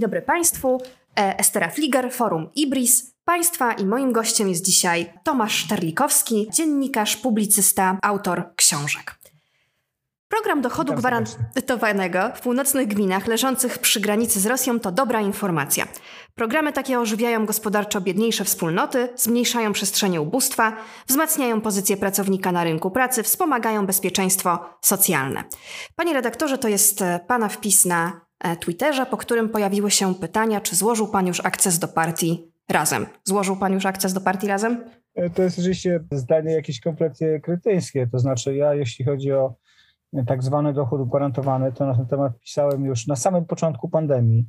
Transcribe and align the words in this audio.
Dzień 0.00 0.06
dobry 0.06 0.22
Państwu. 0.22 0.80
E, 1.18 1.38
Estera 1.38 1.68
Fliger, 1.68 2.12
Forum 2.12 2.50
Ibris. 2.54 3.14
Państwa 3.24 3.72
i 3.72 3.86
moim 3.86 4.12
gościem 4.12 4.48
jest 4.48 4.64
dzisiaj 4.64 5.12
Tomasz 5.24 5.68
Terlikowski, 5.68 6.48
dziennikarz, 6.52 7.16
publicysta, 7.16 7.98
autor 8.02 8.42
książek. 8.56 9.14
Program 10.28 10.60
dochodu 10.60 10.94
gwarantowanego 10.94 12.30
w 12.34 12.40
północnych 12.40 12.88
gminach 12.88 13.26
leżących 13.26 13.78
przy 13.78 14.00
granicy 14.00 14.40
z 14.40 14.46
Rosją 14.46 14.80
to 14.80 14.92
dobra 14.92 15.20
informacja. 15.20 15.86
Programy 16.34 16.72
takie 16.72 17.00
ożywiają 17.00 17.46
gospodarczo 17.46 18.00
biedniejsze 18.00 18.44
wspólnoty, 18.44 19.08
zmniejszają 19.16 19.72
przestrzenie 19.72 20.20
ubóstwa, 20.20 20.76
wzmacniają 21.06 21.60
pozycję 21.60 21.96
pracownika 21.96 22.52
na 22.52 22.64
rynku 22.64 22.90
pracy, 22.90 23.22
wspomagają 23.22 23.86
bezpieczeństwo 23.86 24.58
socjalne. 24.80 25.44
Panie 25.96 26.12
redaktorze, 26.12 26.58
to 26.58 26.68
jest 26.68 27.02
e, 27.02 27.20
Pana 27.26 27.48
wpis 27.48 27.84
na 27.84 28.29
Twitterze, 28.60 29.06
po 29.06 29.16
którym 29.16 29.48
pojawiły 29.48 29.90
się 29.90 30.14
pytania, 30.14 30.60
czy 30.60 30.76
złożył 30.76 31.08
Pan 31.08 31.26
już 31.26 31.44
akces 31.44 31.78
do 31.78 31.88
partii 31.88 32.52
Razem. 32.70 33.06
Złożył 33.24 33.56
Pan 33.56 33.72
już 33.72 33.86
akces 33.86 34.12
do 34.12 34.20
partii 34.20 34.46
Razem? 34.46 34.84
E, 35.14 35.30
to 35.30 35.42
jest 35.42 35.58
oczywiście 35.58 36.00
zdanie 36.12 36.52
jakieś 36.52 36.80
kompletnie 36.80 37.40
krytyjskie. 37.40 38.06
To 38.06 38.18
znaczy, 38.18 38.56
ja, 38.56 38.74
jeśli 38.74 39.04
chodzi 39.04 39.32
o 39.32 39.54
tak 40.26 40.42
zwany 40.42 40.72
dochód 40.72 41.08
gwarantowany, 41.08 41.72
to 41.72 41.86
na 41.86 41.94
ten 41.94 42.06
temat 42.06 42.38
pisałem 42.40 42.84
już 42.84 43.06
na 43.06 43.16
samym 43.16 43.44
początku 43.44 43.88
pandemii, 43.88 44.46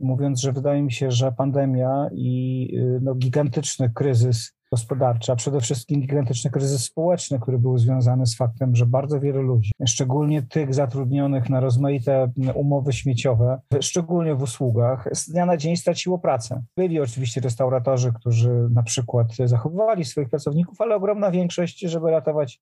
mówiąc, 0.00 0.40
że 0.40 0.52
wydaje 0.52 0.82
mi 0.82 0.92
się, 0.92 1.10
że 1.10 1.32
pandemia 1.32 2.08
i 2.12 2.70
no, 3.00 3.14
gigantyczny 3.14 3.90
kryzys 3.94 4.55
gospodarczy, 4.72 5.32
a 5.32 5.36
przede 5.36 5.60
wszystkim 5.60 6.00
gigantyczny 6.00 6.50
kryzys 6.50 6.84
społeczny, 6.84 7.40
który 7.40 7.58
był 7.58 7.78
związany 7.78 8.26
z 8.26 8.36
faktem, 8.36 8.76
że 8.76 8.86
bardzo 8.86 9.20
wielu 9.20 9.42
ludzi, 9.42 9.70
szczególnie 9.86 10.42
tych 10.42 10.74
zatrudnionych 10.74 11.50
na 11.50 11.60
rozmaite 11.60 12.32
umowy 12.54 12.92
śmieciowe, 12.92 13.60
szczególnie 13.80 14.34
w 14.34 14.42
usługach, 14.42 15.08
z 15.12 15.30
dnia 15.30 15.46
na 15.46 15.56
dzień 15.56 15.76
straciło 15.76 16.18
pracę. 16.18 16.62
Byli 16.76 17.00
oczywiście 17.00 17.40
restauratorzy, 17.40 18.12
którzy 18.12 18.68
na 18.70 18.82
przykład 18.82 19.26
zachowywali 19.44 20.04
swoich 20.04 20.28
pracowników, 20.28 20.80
ale 20.80 20.94
ogromna 20.94 21.30
większość, 21.30 21.80
żeby 21.80 22.10
ratować 22.10 22.60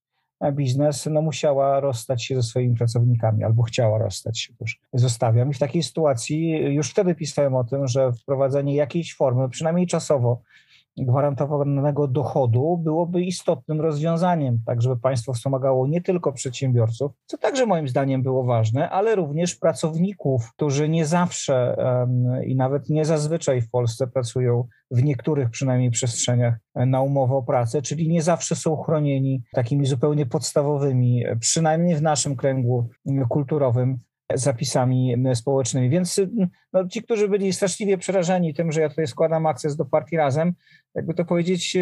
biznes 0.52 1.08
no, 1.10 1.22
musiała 1.22 1.80
rozstać 1.80 2.24
się 2.24 2.34
ze 2.34 2.42
swoimi 2.42 2.76
pracownikami 2.76 3.44
albo 3.44 3.62
chciała 3.62 3.98
rozstać 3.98 4.40
się, 4.40 4.52
już 4.60 4.80
zostawiam. 4.92 5.50
I 5.50 5.54
w 5.54 5.58
takiej 5.58 5.82
sytuacji 5.82 6.50
już 6.50 6.90
wtedy 6.90 7.14
pisałem 7.14 7.54
o 7.54 7.64
tym, 7.64 7.86
że 7.88 8.12
wprowadzenie 8.12 8.74
jakiejś 8.74 9.14
formy, 9.14 9.48
przynajmniej 9.48 9.86
czasowo, 9.86 10.40
gwarantowanego 10.96 12.08
dochodu 12.08 12.80
byłoby 12.84 13.22
istotnym 13.22 13.80
rozwiązaniem, 13.80 14.58
tak 14.66 14.82
żeby 14.82 14.96
państwo 14.96 15.32
wspomagało 15.32 15.86
nie 15.86 16.00
tylko 16.00 16.32
przedsiębiorców, 16.32 17.12
co 17.26 17.38
także 17.38 17.66
moim 17.66 17.88
zdaniem 17.88 18.22
było 18.22 18.44
ważne, 18.44 18.90
ale 18.90 19.14
również 19.14 19.54
pracowników, 19.56 20.52
którzy 20.52 20.88
nie 20.88 21.06
zawsze 21.06 21.76
i 22.46 22.56
nawet 22.56 22.88
nie 22.88 23.04
zazwyczaj 23.04 23.60
w 23.60 23.70
Polsce 23.70 24.06
pracują 24.06 24.66
w 24.90 25.02
niektórych 25.02 25.50
przynajmniej 25.50 25.90
przestrzeniach 25.90 26.54
na 26.74 27.00
umowę 27.00 27.34
o 27.34 27.42
pracę, 27.42 27.82
czyli 27.82 28.08
nie 28.08 28.22
zawsze 28.22 28.56
są 28.56 28.76
chronieni 28.76 29.42
takimi 29.52 29.86
zupełnie 29.86 30.26
podstawowymi, 30.26 31.24
przynajmniej 31.40 31.96
w 31.96 32.02
naszym 32.02 32.36
kręgu 32.36 32.88
kulturowym, 33.28 33.98
zapisami 34.34 35.16
społecznymi. 35.34 35.90
Więc 35.90 36.20
no, 36.72 36.88
ci, 36.88 37.02
którzy 37.02 37.28
byli 37.28 37.52
straszliwie 37.52 37.98
przerażeni 37.98 38.54
tym, 38.54 38.72
że 38.72 38.80
ja 38.80 38.88
tutaj 38.88 39.06
składam 39.06 39.46
akces 39.46 39.76
do 39.76 39.84
partii 39.84 40.16
Razem, 40.16 40.52
jakby 40.94 41.14
to 41.14 41.24
powiedzieć, 41.24 41.76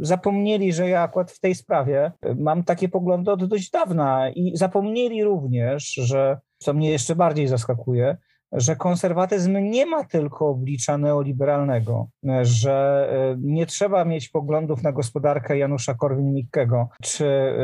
zapomnieli, 0.00 0.72
że 0.72 0.88
ja 0.88 1.02
akurat 1.02 1.32
w 1.32 1.40
tej 1.40 1.54
sprawie 1.54 2.12
mam 2.36 2.64
takie 2.64 2.88
poglądy 2.88 3.30
od 3.30 3.44
dość 3.44 3.70
dawna 3.70 4.30
i 4.30 4.56
zapomnieli 4.56 5.24
również, 5.24 5.92
że 5.92 6.38
co 6.58 6.74
mnie 6.74 6.90
jeszcze 6.90 7.16
bardziej 7.16 7.48
zaskakuje, 7.48 8.16
że 8.52 8.76
konserwatyzm 8.76 9.58
nie 9.58 9.86
ma 9.86 10.04
tylko 10.04 10.48
oblicza 10.48 10.98
neoliberalnego, 10.98 12.08
że 12.42 13.08
e, 13.12 13.36
nie 13.40 13.66
trzeba 13.66 14.04
mieć 14.04 14.28
poglądów 14.28 14.82
na 14.82 14.92
gospodarkę 14.92 15.58
Janusza 15.58 15.94
Korwin-Mikkego 15.94 16.86
czy 17.02 17.54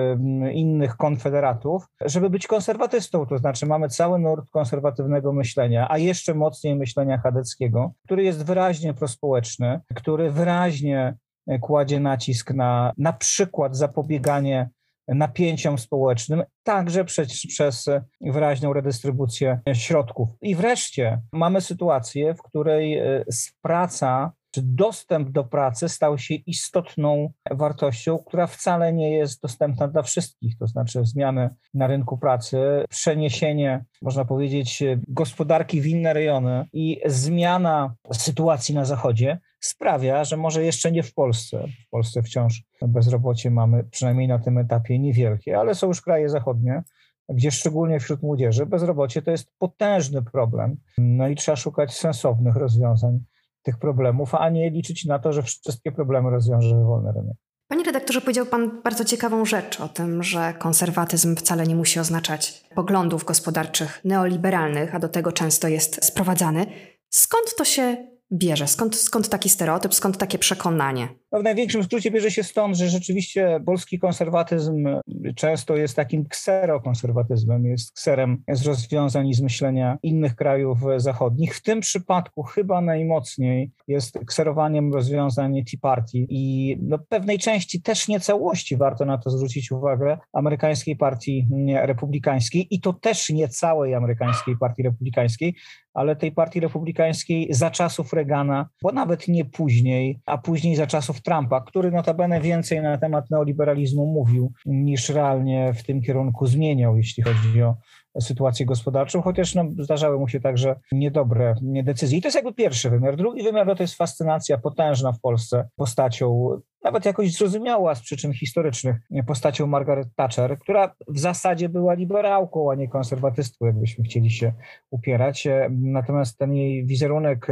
innych 0.52 0.96
konfederatów, 0.96 1.86
żeby 2.00 2.30
być 2.30 2.46
konserwatystą. 2.46 3.26
To 3.26 3.38
znaczy 3.38 3.66
mamy 3.66 3.88
cały 3.88 4.18
nurt 4.18 4.50
konserwatywnego 4.50 5.32
myślenia, 5.32 5.86
a 5.90 5.98
jeszcze 5.98 6.34
mocniej 6.34 6.76
myślenia 6.76 7.18
chadeckiego, 7.18 7.92
który 8.04 8.24
jest 8.24 8.46
wyraźnie 8.46 8.94
prospołeczny, 8.94 9.80
który 9.94 10.30
wyraźnie 10.30 11.16
kładzie 11.60 12.00
nacisk 12.00 12.50
na 12.50 12.92
na 12.98 13.12
przykład 13.12 13.76
zapobieganie 13.76 14.70
napięciom 15.08 15.78
społecznym, 15.78 16.42
także 16.62 17.04
przez, 17.04 17.46
przez 17.46 17.86
wyraźną 18.20 18.72
redystrybucję 18.72 19.60
środków. 19.72 20.28
I 20.40 20.54
wreszcie 20.54 21.20
mamy 21.32 21.60
sytuację, 21.60 22.34
w 22.34 22.42
której 22.42 22.98
e, 22.98 23.24
praca 23.62 24.32
czy 24.52 24.62
dostęp 24.62 25.30
do 25.30 25.44
pracy 25.44 25.88
stał 25.88 26.18
się 26.18 26.34
istotną 26.34 27.32
wartością, 27.50 28.18
która 28.18 28.46
wcale 28.46 28.92
nie 28.92 29.10
jest 29.10 29.42
dostępna 29.42 29.88
dla 29.88 30.02
wszystkich. 30.02 30.58
To 30.58 30.66
znaczy 30.66 31.00
zmiany 31.04 31.50
na 31.74 31.86
rynku 31.86 32.18
pracy, 32.18 32.58
przeniesienie, 32.88 33.84
można 34.02 34.24
powiedzieć, 34.24 34.82
gospodarki 35.08 35.80
w 35.80 35.86
inne 35.86 36.12
rejony 36.12 36.66
i 36.72 37.00
zmiana 37.06 37.94
sytuacji 38.12 38.74
na 38.74 38.84
Zachodzie 38.84 39.38
sprawia, 39.64 40.24
że 40.24 40.36
może 40.36 40.64
jeszcze 40.64 40.92
nie 40.92 41.02
w 41.02 41.14
Polsce, 41.14 41.64
w 41.86 41.90
Polsce 41.90 42.22
wciąż 42.22 42.62
bezrobocie 42.82 43.50
mamy 43.50 43.84
przynajmniej 43.84 44.28
na 44.28 44.38
tym 44.38 44.58
etapie 44.58 44.98
niewielkie, 44.98 45.58
ale 45.58 45.74
są 45.74 45.86
już 45.86 46.00
kraje 46.00 46.28
zachodnie, 46.28 46.82
gdzie 47.28 47.50
szczególnie 47.50 48.00
wśród 48.00 48.22
młodzieży 48.22 48.66
bezrobocie 48.66 49.22
to 49.22 49.30
jest 49.30 49.58
potężny 49.58 50.22
problem. 50.22 50.76
No 50.98 51.28
i 51.28 51.36
trzeba 51.36 51.56
szukać 51.56 51.94
sensownych 51.94 52.56
rozwiązań 52.56 53.20
tych 53.62 53.78
problemów, 53.78 54.34
a 54.34 54.50
nie 54.50 54.70
liczyć 54.70 55.04
na 55.04 55.18
to, 55.18 55.32
że 55.32 55.42
wszystkie 55.42 55.92
problemy 55.92 56.30
rozwiąże 56.30 56.84
wolny 56.84 57.12
rynek. 57.12 57.36
Panie 57.68 57.84
redaktorze, 57.84 58.20
powiedział 58.20 58.46
Pan 58.46 58.82
bardzo 58.82 59.04
ciekawą 59.04 59.44
rzecz 59.44 59.80
o 59.80 59.88
tym, 59.88 60.22
że 60.22 60.54
konserwatyzm 60.58 61.36
wcale 61.36 61.66
nie 61.66 61.76
musi 61.76 62.00
oznaczać 62.00 62.64
poglądów 62.74 63.24
gospodarczych 63.24 64.00
neoliberalnych, 64.04 64.94
a 64.94 64.98
do 64.98 65.08
tego 65.08 65.32
często 65.32 65.68
jest 65.68 66.04
sprowadzany. 66.04 66.66
Skąd 67.10 67.56
to 67.58 67.64
się 67.64 67.96
bierze? 68.32 68.66
Skąd, 68.66 68.96
skąd 68.96 69.28
taki 69.28 69.48
stereotyp, 69.48 69.94
skąd 69.94 70.18
takie 70.18 70.38
przekonanie? 70.38 71.08
No 71.32 71.40
w 71.40 71.42
największym 71.42 71.84
skrócie 71.84 72.10
bierze 72.10 72.30
się 72.30 72.42
stąd, 72.42 72.76
że 72.76 72.88
rzeczywiście 72.88 73.60
polski 73.66 73.98
konserwatyzm 73.98 74.88
często 75.36 75.76
jest 75.76 75.96
takim 75.96 76.24
kserokonserwatyzmem, 76.28 77.64
jest 77.64 77.92
kserem 77.92 78.42
z 78.52 78.66
rozwiązań 78.66 79.28
i 79.28 79.34
z 79.34 79.40
myślenia 79.40 79.98
innych 80.02 80.36
krajów 80.36 80.78
zachodnich. 80.96 81.56
W 81.56 81.62
tym 81.62 81.80
przypadku 81.80 82.42
chyba 82.42 82.80
najmocniej 82.80 83.70
jest 83.88 84.18
kserowaniem 84.26 84.94
rozwiązań 84.94 85.64
Tea 85.64 85.80
Party 85.80 86.18
i 86.28 86.76
no, 86.82 86.98
pewnej 86.98 87.38
części, 87.38 87.82
też 87.82 88.08
nie 88.08 88.20
całości, 88.20 88.76
warto 88.76 89.04
na 89.04 89.18
to 89.18 89.30
zwrócić 89.30 89.72
uwagę, 89.72 90.18
amerykańskiej 90.32 90.96
partii 90.96 91.48
republikańskiej 91.74 92.66
i 92.70 92.80
to 92.80 92.92
też 92.92 93.30
nie 93.30 93.48
całej 93.48 93.94
amerykańskiej 93.94 94.56
partii 94.56 94.82
republikańskiej, 94.82 95.54
ale 95.94 96.16
tej 96.16 96.32
partii 96.32 96.60
republikańskiej 96.60 97.54
za 97.54 97.70
czasów 97.70 98.12
Reagana, 98.12 98.68
bo 98.82 98.92
nawet 98.92 99.28
nie 99.28 99.44
później, 99.44 100.20
a 100.26 100.38
później 100.38 100.76
za 100.76 100.86
czasów 100.86 101.22
Trumpa, 101.22 101.60
który 101.60 101.90
notabene 101.90 102.40
więcej 102.40 102.82
na 102.82 102.98
temat 102.98 103.30
neoliberalizmu 103.30 104.06
mówił 104.06 104.52
niż 104.66 105.08
realnie 105.08 105.72
w 105.74 105.82
tym 105.82 106.02
kierunku 106.02 106.46
zmieniał, 106.46 106.96
jeśli 106.96 107.22
chodzi 107.22 107.62
o 107.62 107.76
sytuację 108.20 108.66
gospodarczą, 108.66 109.22
chociaż 109.22 109.54
no, 109.54 109.64
zdarzały 109.78 110.18
mu 110.18 110.28
się 110.28 110.40
także 110.40 110.76
niedobre 110.92 111.54
decyzje. 111.62 112.18
I 112.18 112.22
to 112.22 112.28
jest 112.28 112.36
jakby 112.36 112.52
pierwszy 112.52 112.90
wymiar. 112.90 113.16
Drugi 113.16 113.42
wymiar 113.42 113.66
no, 113.66 113.74
to 113.74 113.82
jest 113.82 113.94
fascynacja 113.94 114.58
potężna 114.58 115.12
w 115.12 115.20
Polsce 115.20 115.68
postacią 115.76 116.50
nawet 116.84 117.04
jakoś 117.04 117.32
zrozumiała 117.32 117.94
z 117.94 118.00
przyczyn 118.00 118.32
historycznych 118.32 118.96
postacią 119.26 119.66
Margaret 119.66 120.08
Thatcher, 120.16 120.58
która 120.58 120.94
w 121.08 121.18
zasadzie 121.18 121.68
była 121.68 121.94
liberałką, 121.94 122.70
a 122.70 122.74
nie 122.74 122.88
konserwatystką, 122.88 123.66
jakbyśmy 123.66 124.04
chcieli 124.04 124.30
się 124.30 124.52
upierać. 124.90 125.48
Natomiast 125.70 126.38
ten 126.38 126.54
jej 126.54 126.86
wizerunek 126.86 127.46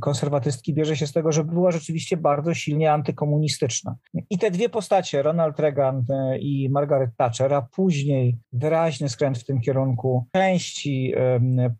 konserwatystki 0.00 0.74
bierze 0.74 0.96
się 0.96 1.06
z 1.06 1.12
tego, 1.12 1.32
że 1.32 1.44
była 1.44 1.70
rzeczywiście 1.70 2.16
bardzo 2.16 2.54
silnie 2.54 2.92
antykomunistyczna. 2.92 3.96
I 4.30 4.38
te 4.38 4.50
dwie 4.50 4.68
postacie, 4.68 5.22
Ronald 5.22 5.60
Reagan 5.60 6.04
i 6.40 6.68
Margaret 6.70 7.10
Thatcher, 7.16 7.54
a 7.54 7.62
później 7.62 8.38
wyraźny 8.52 9.08
skręt 9.08 9.38
w 9.38 9.44
tym 9.44 9.60
kierunku 9.60 10.26
części 10.32 11.14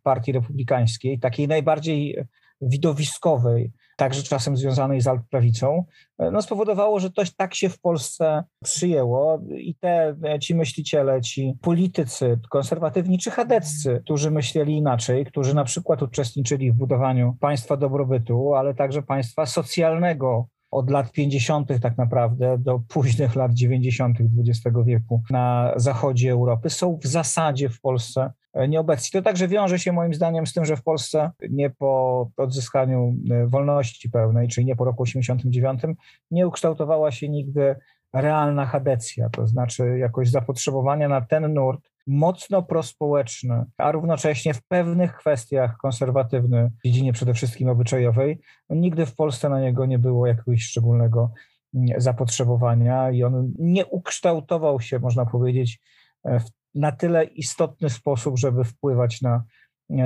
Partii 0.03 0.33
Republikańskiej, 0.33 1.19
takiej 1.19 1.49
najbardziej 1.49 2.25
widowiskowej, 2.61 3.73
także 4.03 4.23
czasem 4.23 4.57
związanej 4.57 5.01
z 5.01 5.07
altprawicą, 5.07 5.85
no 6.33 6.43
spowodowało, 6.43 7.01
że 7.01 7.11
to 7.11 7.23
tak 7.37 7.55
się 7.55 7.69
w 7.69 7.81
Polsce 7.81 8.45
przyjęło 8.65 9.43
i 9.57 9.75
te, 9.75 10.17
ci 10.41 10.55
myśliciele, 10.55 11.21
ci 11.21 11.55
politycy 11.61 12.39
konserwatywni 12.51 13.19
czy 13.19 13.31
chadeccy, 13.31 14.01
którzy 14.05 14.31
myśleli 14.31 14.77
inaczej, 14.77 15.27
którzy 15.27 15.55
na 15.55 15.65
przykład 15.65 16.03
uczestniczyli 16.03 16.73
w 16.73 16.75
budowaniu 16.75 17.37
państwa 17.41 17.77
dobrobytu, 17.77 18.55
ale 18.55 18.75
także 18.75 19.03
państwa 19.03 19.47
socjalnego, 19.47 20.47
od 20.71 20.91
lat 20.91 21.13
50. 21.13 21.81
tak 21.83 21.99
naprawdę 21.99 22.59
do 22.59 22.81
późnych 22.89 23.37
lat 23.37 23.55
90. 23.55 24.19
XX 24.21 24.77
wieku 24.85 25.23
na 25.31 25.73
zachodzie 25.77 26.33
Europy 26.33 26.71
są 26.71 26.99
w 27.03 27.07
zasadzie 27.07 27.69
w 27.69 27.81
Polsce 27.81 28.33
nieobecni. 28.69 29.21
To 29.21 29.23
także 29.23 29.49
wiąże 29.49 29.79
się 29.79 29.93
moim 29.93 30.15
zdaniem 30.15 30.47
z 30.47 30.53
tym, 30.53 30.65
że 30.65 30.77
w 30.77 30.83
Polsce 30.83 31.31
nie 31.51 31.71
po 31.71 32.31
odzyskaniu 32.37 33.15
wolności 33.47 34.11
pełnej, 34.11 34.49
czyli 34.49 34.67
nie 34.67 34.77
po 34.77 34.85
roku 34.85 35.03
89, 35.03 35.83
nie 36.31 36.47
ukształtowała 36.49 37.11
się 37.11 37.29
nigdy 37.29 37.77
realna 38.13 38.67
hadecja, 38.67 39.29
to 39.29 39.47
znaczy 39.47 39.99
jakoś 39.99 40.31
zapotrzebowania 40.31 41.09
na 41.09 41.21
ten 41.21 41.55
nurt 41.55 41.81
mocno 42.07 42.63
prospołeczny, 42.63 43.65
a 43.79 43.93
równocześnie 43.93 44.55
w 44.55 44.63
pewnych 44.63 45.17
kwestiach 45.17 45.77
konserwatywny, 45.77 46.71
w 46.79 46.87
dziedzinie 46.87 47.13
przede 47.13 47.35
wszystkim 47.35 47.69
obyczajowej, 47.69 48.41
no 48.71 48.77
nigdy 48.77 49.07
w 49.07 49.15
Polsce 49.15 49.49
na 49.49 49.61
niego 49.61 49.87
nie 49.87 49.99
było 49.99 50.27
jakiegoś 50.27 50.63
szczególnego 50.63 51.31
mm, 51.75 52.01
zapotrzebowania 52.01 53.11
i 53.11 53.25
on 53.25 53.53
nie 53.59 53.87
ukształtował 53.87 54.81
się, 54.81 54.99
można 54.99 55.27
powiedzieć, 55.27 55.81
e, 56.25 56.41
w 56.41 56.51
na 56.75 56.93
tyle 56.93 57.25
istotny 57.25 57.91
sposób, 57.91 58.39
żeby 58.39 58.65
wpływać 58.65 59.23
na 59.23 59.45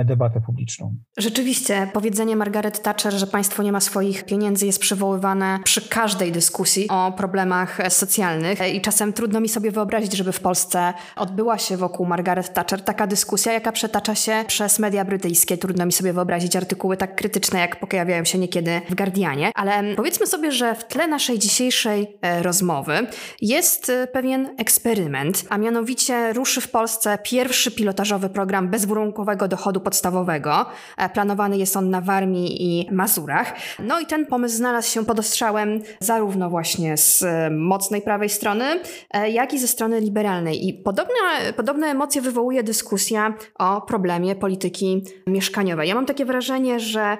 debatę 0.05 0.41
publiczną. 0.41 0.95
Rzeczywiście, 1.17 1.89
powiedzenie 1.93 2.35
Margaret 2.35 2.81
Thatcher, 2.81 3.13
że 3.13 3.27
państwo 3.27 3.63
nie 3.63 3.71
ma 3.71 3.79
swoich 3.79 4.25
pieniędzy, 4.25 4.65
jest 4.65 4.79
przywoływane 4.79 5.59
przy 5.63 5.89
każdej 5.89 6.31
dyskusji 6.31 6.87
o 6.89 7.11
problemach 7.11 7.79
socjalnych 7.89 8.73
i 8.73 8.81
czasem 8.81 9.13
trudno 9.13 9.39
mi 9.39 9.49
sobie 9.49 9.71
wyobrazić, 9.71 10.13
żeby 10.13 10.31
w 10.31 10.39
Polsce 10.39 10.93
odbyła 11.15 11.57
się 11.57 11.77
wokół 11.77 12.05
Margaret 12.05 12.53
Thatcher 12.53 12.81
taka 12.81 13.07
dyskusja, 13.07 13.53
jaka 13.53 13.71
przetacza 13.71 14.15
się 14.15 14.43
przez 14.47 14.79
media 14.79 15.05
brytyjskie. 15.05 15.57
Trudno 15.57 15.85
mi 15.85 15.91
sobie 15.91 16.13
wyobrazić 16.13 16.55
artykuły 16.55 16.97
tak 16.97 17.15
krytyczne, 17.15 17.59
jak 17.59 17.79
pojawiają 17.79 18.25
się 18.25 18.37
niekiedy 18.37 18.81
w 18.89 18.95
Guardianie, 18.95 19.51
ale 19.55 19.95
powiedzmy 19.95 20.27
sobie, 20.27 20.51
że 20.51 20.75
w 20.75 20.87
tle 20.87 21.07
naszej 21.07 21.39
dzisiejszej 21.39 22.17
e, 22.21 22.43
rozmowy 22.43 23.07
jest 23.41 23.89
e, 23.89 24.07
pewien 24.07 24.55
eksperyment, 24.57 25.45
a 25.49 25.57
mianowicie 25.57 26.33
ruszy 26.33 26.61
w 26.61 26.71
Polsce 26.71 27.17
pierwszy 27.23 27.71
pilotażowy 27.71 28.29
program 28.29 28.69
bezwarunkowego 28.69 29.47
dochodu 29.47 29.76
podstawowego. 29.79 30.65
E, 30.97 31.09
planowany 31.09 31.57
jest 31.57 31.77
on 31.77 31.89
na 31.89 32.01
Warmii 32.01 32.63
i 32.63 32.91
Mazurach. 32.91 33.55
No 33.79 33.99
i 33.99 34.05
ten 34.05 34.25
pomysł 34.25 34.55
znalazł 34.57 34.91
się 34.91 35.05
pod 35.05 35.19
ostrzałem 35.19 35.81
zarówno 35.99 36.49
właśnie 36.49 36.97
z 36.97 37.23
e, 37.23 37.49
mocnej 37.49 38.01
prawej 38.01 38.29
strony, 38.29 38.65
e, 39.11 39.29
jak 39.29 39.53
i 39.53 39.59
ze 39.59 39.67
strony 39.67 39.99
liberalnej. 39.99 40.67
I 40.67 40.73
podobne, 40.73 41.53
podobne 41.55 41.87
emocje 41.87 42.21
wywołuje 42.21 42.63
dyskusja 42.63 43.33
o 43.59 43.81
problemie 43.81 44.35
polityki 44.35 45.03
mieszkaniowej. 45.27 45.89
Ja 45.89 45.95
mam 45.95 46.05
takie 46.05 46.25
wrażenie, 46.25 46.79
że 46.79 47.17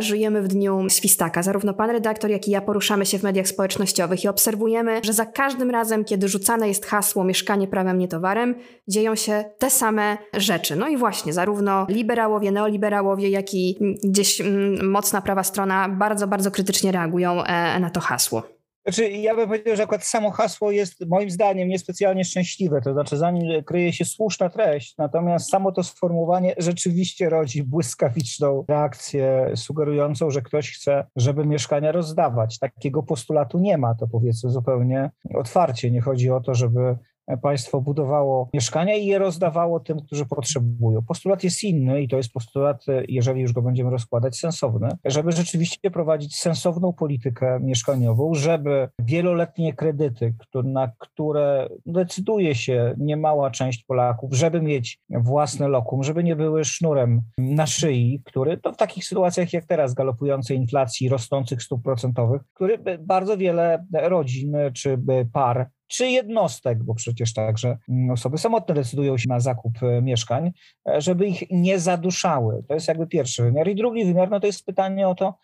żyjemy 0.00 0.42
w 0.42 0.48
dniu 0.48 0.86
świstaka. 0.88 1.42
Zarówno 1.42 1.74
pan 1.74 1.90
redaktor, 1.90 2.30
jak 2.30 2.48
i 2.48 2.50
ja 2.50 2.60
poruszamy 2.60 3.06
się 3.06 3.18
w 3.18 3.22
mediach 3.22 3.48
społecznościowych 3.48 4.24
i 4.24 4.28
obserwujemy, 4.28 5.00
że 5.04 5.12
za 5.12 5.26
każdym 5.26 5.70
razem, 5.70 6.04
kiedy 6.04 6.28
rzucane 6.28 6.68
jest 6.68 6.86
hasło 6.86 7.24
mieszkanie 7.24 7.68
prawem, 7.68 7.98
nie 7.98 8.08
towarem, 8.08 8.54
dzieją 8.88 9.14
się 9.14 9.44
te 9.58 9.70
same 9.70 10.18
rzeczy. 10.36 10.76
No 10.76 10.88
i 10.88 10.96
właśnie, 10.96 11.32
zarówno 11.32 11.86
liberałowie, 12.00 12.52
neoliberałowie, 12.52 13.28
jak 13.30 13.54
i 13.54 13.78
gdzieś 14.04 14.40
mm, 14.40 14.90
mocna 14.90 15.22
prawa 15.22 15.42
strona 15.42 15.88
bardzo, 15.88 16.26
bardzo 16.26 16.50
krytycznie 16.50 16.92
reagują 16.92 17.44
e, 17.44 17.80
na 17.80 17.90
to 17.90 18.00
hasło. 18.00 18.42
Znaczy, 18.84 19.10
ja 19.10 19.34
bym 19.36 19.48
powiedział, 19.48 19.76
że 19.76 19.82
akurat 19.82 20.04
samo 20.04 20.30
hasło 20.30 20.70
jest 20.70 21.06
moim 21.08 21.30
zdaniem 21.30 21.68
niespecjalnie 21.68 22.24
szczęśliwe, 22.24 22.80
to 22.80 22.92
znaczy 22.92 23.16
za 23.16 23.30
nim 23.30 23.64
kryje 23.64 23.92
się 23.92 24.04
słuszna 24.04 24.48
treść, 24.48 24.94
natomiast 24.98 25.50
samo 25.50 25.72
to 25.72 25.82
sformułowanie 25.82 26.54
rzeczywiście 26.58 27.28
rodzi 27.28 27.62
błyskawiczną 27.62 28.64
reakcję 28.68 29.52
sugerującą, 29.54 30.30
że 30.30 30.42
ktoś 30.42 30.72
chce, 30.72 31.06
żeby 31.16 31.46
mieszkania 31.46 31.92
rozdawać. 31.92 32.58
Takiego 32.58 33.02
postulatu 33.02 33.58
nie 33.58 33.78
ma, 33.78 33.94
to 33.94 34.06
powiedzmy 34.06 34.50
zupełnie 34.50 35.10
otwarcie. 35.34 35.90
Nie 35.90 36.00
chodzi 36.00 36.30
o 36.30 36.40
to, 36.40 36.54
żeby 36.54 36.96
państwo 37.42 37.80
budowało 37.80 38.48
mieszkania 38.54 38.96
i 38.96 39.06
je 39.06 39.18
rozdawało 39.18 39.80
tym, 39.80 40.00
którzy 40.00 40.26
potrzebują. 40.26 41.02
Postulat 41.02 41.44
jest 41.44 41.64
inny 41.64 42.02
i 42.02 42.08
to 42.08 42.16
jest 42.16 42.32
postulat, 42.32 42.84
jeżeli 43.08 43.40
już 43.40 43.52
go 43.52 43.62
będziemy 43.62 43.90
rozkładać, 43.90 44.38
sensowny, 44.38 44.88
żeby 45.04 45.32
rzeczywiście 45.32 45.90
prowadzić 45.90 46.36
sensowną 46.36 46.92
politykę 46.92 47.60
mieszkaniową, 47.62 48.34
żeby 48.34 48.88
wieloletnie 48.98 49.74
kredyty, 49.74 50.34
na 50.64 50.90
które 50.98 51.68
decyduje 51.86 52.54
się 52.54 52.94
niemała 52.98 53.50
część 53.50 53.84
Polaków, 53.84 54.32
żeby 54.34 54.62
mieć 54.62 55.00
własne 55.10 55.68
lokum, 55.68 56.02
żeby 56.02 56.24
nie 56.24 56.36
były 56.36 56.64
sznurem 56.64 57.22
na 57.38 57.66
szyi, 57.66 58.22
który 58.24 58.56
to 58.56 58.72
w 58.72 58.76
takich 58.76 59.04
sytuacjach 59.04 59.52
jak 59.52 59.64
teraz 59.64 59.94
galopującej 59.94 60.56
inflacji, 60.56 61.08
rosnących 61.08 61.62
stóp 61.62 61.82
procentowych, 61.82 62.42
który 62.54 62.78
bardzo 63.00 63.36
wiele 63.36 63.86
rodzin 63.92 64.56
czy 64.74 64.98
par 65.32 65.70
czy 65.90 66.08
jednostek, 66.08 66.84
bo 66.84 66.94
przecież 66.94 67.34
także 67.34 67.78
mm, 67.88 68.10
osoby 68.10 68.38
samotne 68.38 68.74
decydują 68.74 69.18
się 69.18 69.28
na 69.28 69.40
zakup 69.40 69.82
e, 69.82 70.02
mieszkań, 70.02 70.50
e, 70.88 71.00
żeby 71.00 71.26
ich 71.26 71.42
nie 71.50 71.78
zaduszały. 71.78 72.62
To 72.68 72.74
jest 72.74 72.88
jakby 72.88 73.06
pierwszy 73.06 73.42
wymiar. 73.42 73.68
I 73.68 73.74
drugi 73.74 74.04
wymiar 74.04 74.30
no 74.30 74.40
to 74.40 74.46
jest 74.46 74.66
pytanie 74.66 75.08
o 75.08 75.14
to, 75.14 75.34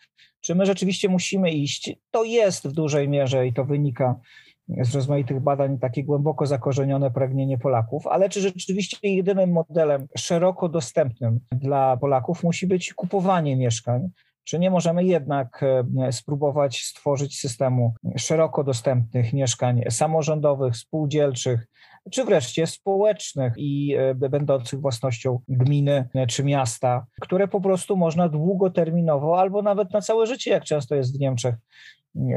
czy 0.41 0.55
my 0.55 0.67
rzeczywiście 0.67 1.09
musimy 1.09 1.51
iść. 1.51 1.97
To 2.11 2.25
jest 2.25 2.69
w 2.69 2.73
dużej 2.73 3.09
mierze 3.09 3.47
i 3.47 3.53
to 3.53 3.65
wynika 3.65 4.21
z 4.69 4.95
rozmaitych 4.95 5.41
badań 5.41 5.79
takie 5.79 6.05
głęboko 6.05 6.47
zakorzenione 6.47 7.11
pragnienie 7.11 7.59
Polaków, 7.59 8.07
ale 8.07 8.29
czy 8.29 8.41
rzeczywiście 8.41 8.97
jedynym 9.03 9.53
modelem 9.53 10.07
szeroko 10.17 10.69
dostępnym 10.69 11.41
dla 11.53 11.97
Polaków 11.97 12.45
musi 12.45 12.67
być 12.67 12.95
kupowanie 12.95 13.57
mieszkań, 13.57 14.09
czy 14.47 14.59
nie 14.59 14.71
możemy 14.71 15.05
jednak 15.05 15.63
e, 15.63 16.13
spróbować 16.13 16.83
stworzyć 16.83 17.41
systemu 17.41 17.95
szeroko 18.17 18.65
dostępnych 18.65 19.33
mieszkań 19.33 19.83
samorządowych, 19.91 20.77
spółdzielczych, 20.77 21.67
czy 22.11 22.25
wreszcie 22.25 22.67
społecznych 22.67 23.53
i 23.57 23.95
e, 23.95 24.15
będących 24.15 24.81
własnością 24.81 25.41
gminy 25.49 26.09
czy 26.29 26.45
miasta, 26.45 27.07
które 27.21 27.49
po 27.49 27.61
prostu 27.61 27.97
można 27.97 28.29
długoterminowo 28.29 29.41
albo 29.41 29.63
nawet 29.63 29.93
na 29.93 30.01
całe 30.01 30.27
życie, 30.27 30.51
jak 30.51 30.65
często 30.65 30.95
jest 30.95 31.17
w 31.17 31.21
Niemczech, 31.21 31.55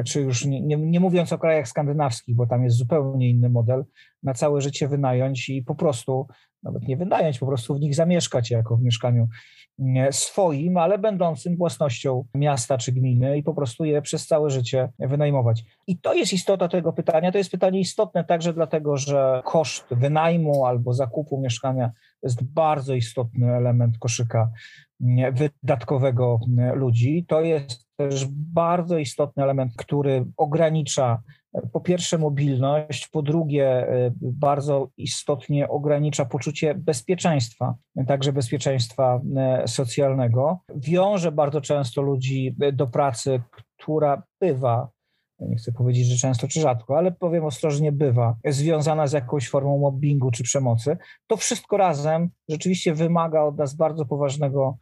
czy 0.05 0.21
już 0.21 0.45
nie, 0.45 0.61
nie, 0.61 0.77
nie, 0.77 0.99
mówiąc 0.99 1.33
o 1.33 1.37
krajach 1.37 1.67
skandynawskich, 1.67 2.35
bo 2.35 2.47
tam 2.47 2.63
jest 2.63 2.77
zupełnie 2.77 3.29
inny 3.29 3.49
model, 3.49 3.85
na 4.23 4.33
całe 4.33 4.61
życie 4.61 4.87
wynająć 4.87 5.49
i 5.49 5.63
po 5.63 5.75
prostu, 5.75 6.27
nawet 6.63 6.87
nie 6.87 6.97
wynająć, 6.97 7.39
po 7.39 7.47
prostu 7.47 7.75
w 7.75 7.79
nich 7.79 7.95
zamieszkać 7.95 8.51
jako 8.51 8.77
w 8.77 8.81
mieszkaniu 8.81 9.27
swoim, 10.11 10.77
ale 10.77 10.97
będącym 10.97 11.57
własnością 11.57 12.25
miasta 12.35 12.77
czy 12.77 12.91
gminy 12.91 13.37
i 13.37 13.43
po 13.43 13.53
prostu 13.53 13.85
je 13.85 14.01
przez 14.01 14.27
całe 14.27 14.49
życie 14.49 14.89
wynajmować. 14.99 15.63
I 15.87 15.97
to 15.97 16.13
jest 16.13 16.33
istota 16.33 16.67
tego 16.67 16.93
pytania. 16.93 17.31
To 17.31 17.37
jest 17.37 17.51
pytanie 17.51 17.79
istotne 17.79 18.23
także 18.23 18.53
dlatego, 18.53 18.97
że 18.97 19.41
koszt 19.45 19.85
wynajmu 19.91 20.65
albo 20.65 20.93
zakupu 20.93 21.41
mieszkania 21.41 21.91
to 22.21 22.27
jest 22.27 22.43
bardzo 22.43 22.93
istotny 22.93 23.55
element 23.55 23.97
koszyka 23.97 24.49
wydatkowego 25.31 26.39
ludzi. 26.73 27.25
To 27.27 27.41
jest 27.41 27.87
też 27.95 28.25
bardzo 28.31 28.97
istotny 28.97 29.43
element, 29.43 29.73
który 29.77 30.25
ogranicza 30.37 31.21
po 31.71 31.81
pierwsze 31.81 32.17
mobilność, 32.17 33.07
po 33.07 33.21
drugie 33.21 33.87
bardzo 34.21 34.89
istotnie 34.97 35.69
ogranicza 35.69 36.25
poczucie 36.25 36.75
bezpieczeństwa, 36.75 37.75
także 38.07 38.33
bezpieczeństwa 38.33 39.21
e, 39.37 39.67
socjalnego. 39.67 40.59
Wiąże 40.75 41.31
bardzo 41.31 41.61
często 41.61 42.01
ludzi 42.01 42.55
do 42.73 42.87
pracy, 42.87 43.41
która 43.77 44.23
bywa 44.41 44.89
nie 45.39 45.55
chcę 45.55 45.71
powiedzieć, 45.71 46.07
że 46.07 46.17
często 46.17 46.47
czy 46.47 46.61
rzadko, 46.61 46.97
ale 46.97 47.11
powiem 47.11 47.45
ostrożnie, 47.45 47.91
bywa 47.91 48.35
związana 48.45 49.07
z 49.07 49.13
jakąś 49.13 49.49
formą 49.49 49.77
mobbingu 49.77 50.31
czy 50.31 50.43
przemocy, 50.43 50.97
to 51.27 51.37
wszystko 51.37 51.77
razem 51.77 52.29
rzeczywiście 52.49 52.93
wymaga 52.93 53.41
od 53.41 53.57
nas 53.57 53.75
bardzo 53.75 54.05
poważnego 54.05 54.77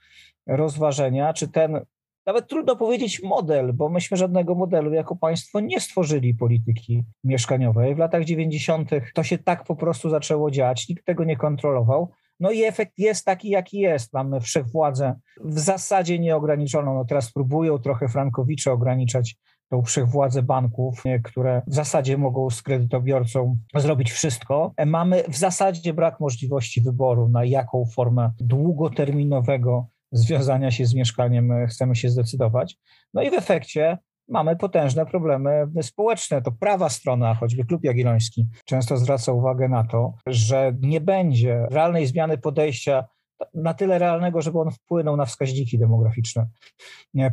rozważenia, 0.47 1.33
czy 1.33 1.47
ten 1.47 1.86
nawet 2.27 2.48
trudno 2.48 2.75
powiedzieć 2.75 3.24
model, 3.24 3.74
bo 3.74 3.89
myśmy 3.89 4.17
żadnego 4.17 4.55
modelu 4.55 4.93
jako 4.93 5.15
państwo 5.15 5.60
nie 5.60 5.79
stworzyli 5.79 6.34
polityki 6.34 7.03
mieszkaniowej. 7.24 7.96
W 7.96 7.98
latach 7.98 8.24
90. 8.24 8.89
to 9.13 9.24
się 9.24 9.38
tak 9.38 9.63
po 9.63 9.75
prostu 9.75 10.10
zaczęło 10.10 10.51
dziać, 10.51 10.89
nikt 10.89 11.05
tego 11.05 11.24
nie 11.24 11.38
kontrolował. 11.38 12.12
No 12.39 12.51
i 12.51 12.63
efekt 12.63 12.93
jest 12.98 13.25
taki, 13.25 13.50
jaki 13.50 13.79
jest. 13.79 14.13
Mamy 14.13 14.41
wszechwładzę 14.41 15.15
w 15.43 15.60
zasadzie 15.60 16.19
nieograniczoną. 16.19 16.93
No 16.93 17.05
teraz 17.05 17.31
próbują 17.31 17.79
trochę 17.79 18.07
frankowicze 18.07 18.72
ograniczać 18.72 19.36
tą 19.69 19.81
wszechwładzę 19.81 20.43
banków, 20.43 21.03
które 21.24 21.62
w 21.67 21.74
zasadzie 21.74 22.17
mogą 22.17 22.50
z 22.50 22.62
kredytobiorcą 22.62 23.57
zrobić 23.75 24.12
wszystko. 24.12 24.74
Mamy 24.86 25.24
w 25.29 25.38
zasadzie 25.38 25.93
brak 25.93 26.19
możliwości 26.19 26.81
wyboru, 26.81 27.29
na 27.29 27.46
jaką 27.46 27.86
formę 27.86 28.31
długoterminowego 28.39 29.88
związania 30.11 30.71
się 30.71 30.85
z 30.85 30.93
mieszkaniem 30.93 31.51
e, 31.51 31.67
chcemy 31.67 31.95
się 31.95 32.09
zdecydować. 32.09 32.77
No 33.13 33.21
i 33.21 33.29
w 33.29 33.33
efekcie 33.33 33.97
mamy 34.29 34.55
potężne 34.55 35.05
problemy 35.05 35.67
społeczne. 35.81 36.41
To 36.41 36.51
prawa 36.51 36.89
strona, 36.89 37.35
choćby 37.35 37.65
Klub 37.65 37.83
Jagielloński, 37.83 38.47
często 38.65 38.97
zwraca 38.97 39.31
uwagę 39.31 39.69
na 39.69 39.83
to, 39.83 40.13
że 40.27 40.73
nie 40.81 41.01
będzie 41.01 41.67
realnej 41.71 42.07
zmiany 42.07 42.37
podejścia 42.37 43.05
na 43.53 43.73
tyle 43.73 43.99
realnego, 43.99 44.41
żeby 44.41 44.59
on 44.59 44.71
wpłynął 44.71 45.17
na 45.17 45.25
wskaźniki 45.25 45.79
demograficzne, 45.79 46.47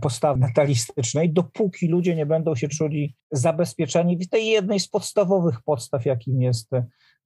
postawy 0.01 0.41
natalistycznej, 0.41 1.33
dopóki 1.33 1.89
ludzie 1.89 2.17
nie 2.17 2.27
będą 2.27 2.55
się 2.55 2.69
czuli 2.69 3.17
zabezpieczeni 3.31 4.19
w 4.19 4.29
tej 4.29 4.47
jednej 4.47 4.81
z 4.81 4.89
podstawowych 4.89 5.63
podstaw, 5.63 6.07
jakim 6.07 6.43
jest 6.43 6.71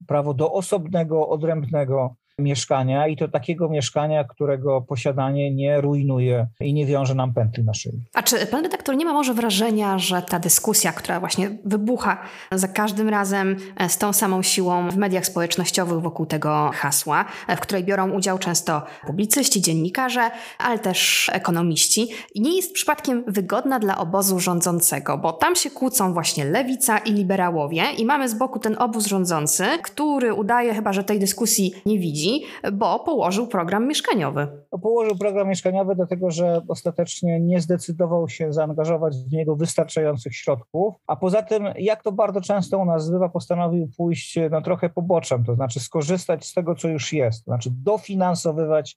prawo 0.07 0.35
do 0.35 0.53
osobnego, 0.53 1.29
odrębnego 1.29 2.17
mieszkania 2.39 3.09
i 3.09 3.17
to 3.17 3.29
takiego 3.29 3.69
mieszkania, 3.69 4.25
którego 4.25 4.81
posiadanie 4.81 5.55
nie 5.55 5.81
rujnuje 5.81 6.47
i 6.61 6.75
nie 6.75 6.87
wiąże 6.87 7.15
nam 7.15 7.35
pętli 7.35 7.65
na 7.65 7.75
szyi. 7.75 8.03
A 8.15 8.23
czy 8.23 8.47
pan 8.47 8.63
redaktor 8.63 8.97
nie 8.97 9.05
ma 9.05 9.13
może 9.13 9.35
wrażenia, 9.35 9.99
że 9.99 10.23
ta 10.23 10.39
dyskusja, 10.39 10.93
która 10.93 11.21
właśnie 11.21 11.51
wybucha 11.65 12.19
za 12.53 12.69
każdym 12.69 13.09
razem 13.09 13.57
e, 13.77 13.89
z 13.89 13.99
tą 13.99 14.13
samą 14.13 14.43
siłą 14.43 14.91
w 14.91 14.97
mediach 14.97 15.27
społecznościowych 15.27 16.01
wokół 16.01 16.27
tego 16.27 16.71
hasła, 16.75 17.25
e, 17.49 17.57
w 17.57 17.61
której 17.61 17.85
biorą 17.85 18.11
udział 18.11 18.39
często 18.39 18.83
publicyści, 19.07 19.63
dziennikarze, 19.63 20.31
ale 20.59 20.79
też 20.79 21.31
ekonomiści, 21.33 22.09
nie 22.37 22.57
jest 22.57 22.73
przypadkiem 22.73 23.25
wygodna 23.27 23.79
dla 23.79 23.99
obozu 23.99 24.41
rządzącego, 24.41 25.19
bo 25.19 25.33
tam 25.33 25.57
się 25.57 25.71
kłócą 25.71 26.13
właśnie 26.13 26.45
lewica 26.45 26.99
i 26.99 27.13
liberałowie 27.13 27.83
i 27.99 28.05
mamy 28.05 28.29
z 28.29 28.35
boku 28.35 28.59
ten 28.59 28.77
obóz 28.79 29.07
rządzący, 29.07 29.65
który 29.83 30.35
udaje 30.35 30.75
chyba, 30.75 30.93
że 30.93 31.05
tej 31.05 31.19
dyskusji 31.19 31.75
nie 31.87 31.99
widzi, 31.99 32.28
bo 32.73 32.99
położył 32.99 33.47
program 33.47 33.89
mieszkaniowy. 33.89 34.49
Położył 34.83 35.19
program 35.19 35.49
mieszkaniowy, 35.49 35.95
dlatego 35.95 36.31
że 36.31 36.63
ostatecznie 36.69 37.41
nie 37.41 37.61
zdecydował 37.61 38.29
się 38.29 38.53
zaangażować 38.53 39.17
w 39.17 39.33
niego 39.33 39.57
wystarczających 39.57 40.37
środków, 40.37 40.95
a 41.07 41.17
poza 41.17 41.43
tym, 41.43 41.65
jak 41.79 42.03
to 42.03 42.13
bardzo 42.13 42.41
często 42.41 42.79
u 42.79 42.85
nas 42.85 43.11
bywa, 43.11 43.29
postanowił 43.29 43.89
pójść 43.97 44.39
no, 44.51 44.63
trochę 44.63 44.89
poboczem, 44.89 45.45
to 45.45 45.55
znaczy 45.55 45.81
skorzystać 45.81 46.47
z 46.47 46.55
tego, 46.55 46.75
co 46.75 46.89
już 46.89 47.13
jest, 47.13 47.45
to 47.45 47.51
znaczy 47.51 47.71
dofinansowywać 47.73 48.97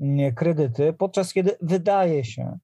mm, 0.00 0.34
kredyty, 0.34 0.92
podczas 0.92 1.32
kiedy 1.32 1.56
wydaje 1.62 2.24
się, 2.24 2.58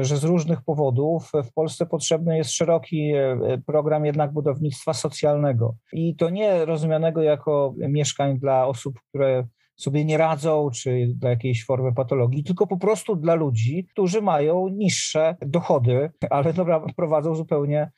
że 0.00 0.16
z 0.16 0.24
różnych 0.24 0.62
powodów 0.62 1.32
w 1.44 1.52
Polsce 1.52 1.86
potrzebny 1.86 2.36
jest 2.36 2.50
szeroki 2.50 3.12
e, 3.14 3.38
program 3.66 4.04
jednak 4.04 4.32
budownictwa 4.32 4.94
socjalnego. 4.94 5.74
I 5.92 6.16
to 6.16 6.30
nie 6.30 6.64
rozumianego 6.64 7.22
jako 7.22 7.74
mieszkań 7.76 8.38
dla 8.38 8.66
osób, 8.66 9.00
które 9.08 9.44
sobie 9.76 10.04
nie 10.04 10.18
radzą, 10.18 10.70
czy 10.74 11.06
dla 11.14 11.30
jakiejś 11.30 11.64
formy 11.64 11.94
patologii, 11.94 12.44
tylko 12.44 12.66
po 12.66 12.76
prostu 12.76 13.16
dla 13.16 13.34
ludzi, 13.34 13.86
którzy 13.92 14.22
mają 14.22 14.68
niższe 14.68 15.36
dochody, 15.40 16.10
ale 16.30 16.54
prowadzą 16.96 17.34
zupełnie 17.34 17.90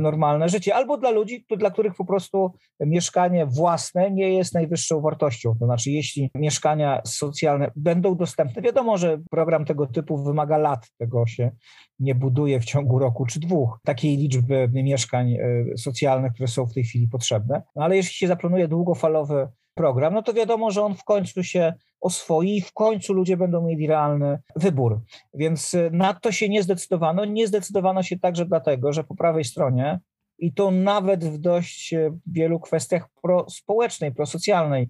normalne 0.00 0.48
życie, 0.48 0.74
albo 0.74 0.98
dla 0.98 1.10
ludzi, 1.10 1.46
dla 1.56 1.70
których 1.70 1.94
po 1.94 2.04
prostu 2.04 2.52
mieszkanie 2.80 3.46
własne 3.46 4.10
nie 4.10 4.34
jest 4.34 4.54
najwyższą 4.54 5.00
wartością. 5.00 5.54
To 5.58 5.64
znaczy, 5.64 5.90
jeśli 5.90 6.30
mieszkania 6.34 7.00
socjalne 7.04 7.70
będą 7.76 8.16
dostępne, 8.16 8.62
wiadomo, 8.62 8.98
że 8.98 9.18
program 9.30 9.64
tego 9.64 9.86
typu 9.86 10.24
wymaga 10.24 10.58
lat, 10.58 10.90
tego 10.98 11.26
się 11.26 11.50
nie 11.98 12.14
buduje 12.14 12.60
w 12.60 12.64
ciągu 12.64 12.98
roku 12.98 13.26
czy 13.26 13.40
dwóch, 13.40 13.80
takiej 13.84 14.16
liczby 14.16 14.68
mieszkań 14.72 15.32
e, 15.32 15.38
socjalnych, 15.76 16.32
które 16.32 16.48
są 16.48 16.66
w 16.66 16.74
tej 16.74 16.84
chwili 16.84 17.08
potrzebne. 17.08 17.62
No 17.76 17.84
ale 17.84 17.96
jeśli 17.96 18.14
się 18.14 18.28
zaplanuje 18.28 18.68
długofalowy 18.68 19.48
program, 19.74 20.14
no 20.14 20.22
to 20.22 20.32
wiadomo, 20.32 20.70
że 20.70 20.82
on 20.82 20.94
w 20.94 21.04
końcu 21.04 21.44
się 21.44 21.72
oswoi 22.02 22.56
i 22.56 22.60
w 22.60 22.72
końcu 22.72 23.12
ludzie 23.12 23.36
będą 23.36 23.66
mieli 23.66 23.86
realny 23.86 24.38
wybór. 24.56 25.00
Więc 25.34 25.74
y, 25.74 25.90
na 25.92 26.14
to 26.14 26.32
się 26.32 26.48
nie 26.48 26.62
zdecydowano. 26.62 27.24
Nie 27.24 27.46
zdecydowano 27.46 28.02
się 28.02 28.18
także 28.18 28.46
dlatego, 28.46 28.92
że 28.92 29.04
po 29.04 29.14
prawej 29.14 29.44
stronie 29.44 30.00
i 30.38 30.54
to 30.54 30.70
nawet 30.70 31.24
w 31.24 31.38
dość 31.38 31.92
y, 31.92 32.12
wielu 32.26 32.60
kwestiach 32.60 33.08
prospołecznej, 33.22 34.14
prosocjalnej 34.14 34.88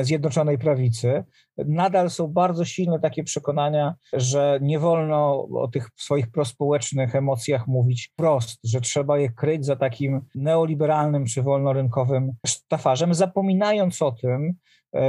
Zjednoczonej 0.00 0.58
Prawicy, 0.58 1.24
nadal 1.58 2.10
są 2.10 2.28
bardzo 2.28 2.64
silne 2.64 3.00
takie 3.00 3.24
przekonania, 3.24 3.94
że 4.12 4.58
nie 4.62 4.78
wolno 4.78 5.48
o 5.48 5.68
tych 5.68 5.88
swoich 5.96 6.30
prospołecznych 6.30 7.14
emocjach 7.14 7.66
mówić 7.66 8.12
prost, 8.16 8.60
że 8.64 8.80
trzeba 8.80 9.18
je 9.18 9.28
kryć 9.32 9.66
za 9.66 9.76
takim 9.76 10.20
neoliberalnym 10.34 11.26
czy 11.26 11.42
wolnorynkowym 11.42 12.32
sztafarzem, 12.46 13.14
zapominając 13.14 14.02
o 14.02 14.12
tym, 14.12 14.54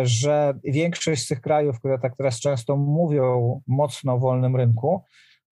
że 0.03 0.53
większość 0.63 1.21
z 1.21 1.27
tych 1.27 1.41
krajów, 1.41 1.79
które 1.79 1.99
tak 1.99 2.15
teraz 2.17 2.39
często 2.39 2.77
mówią 2.77 3.61
mocno 3.67 4.13
o 4.13 4.19
wolnym 4.19 4.55
rynku, 4.55 5.03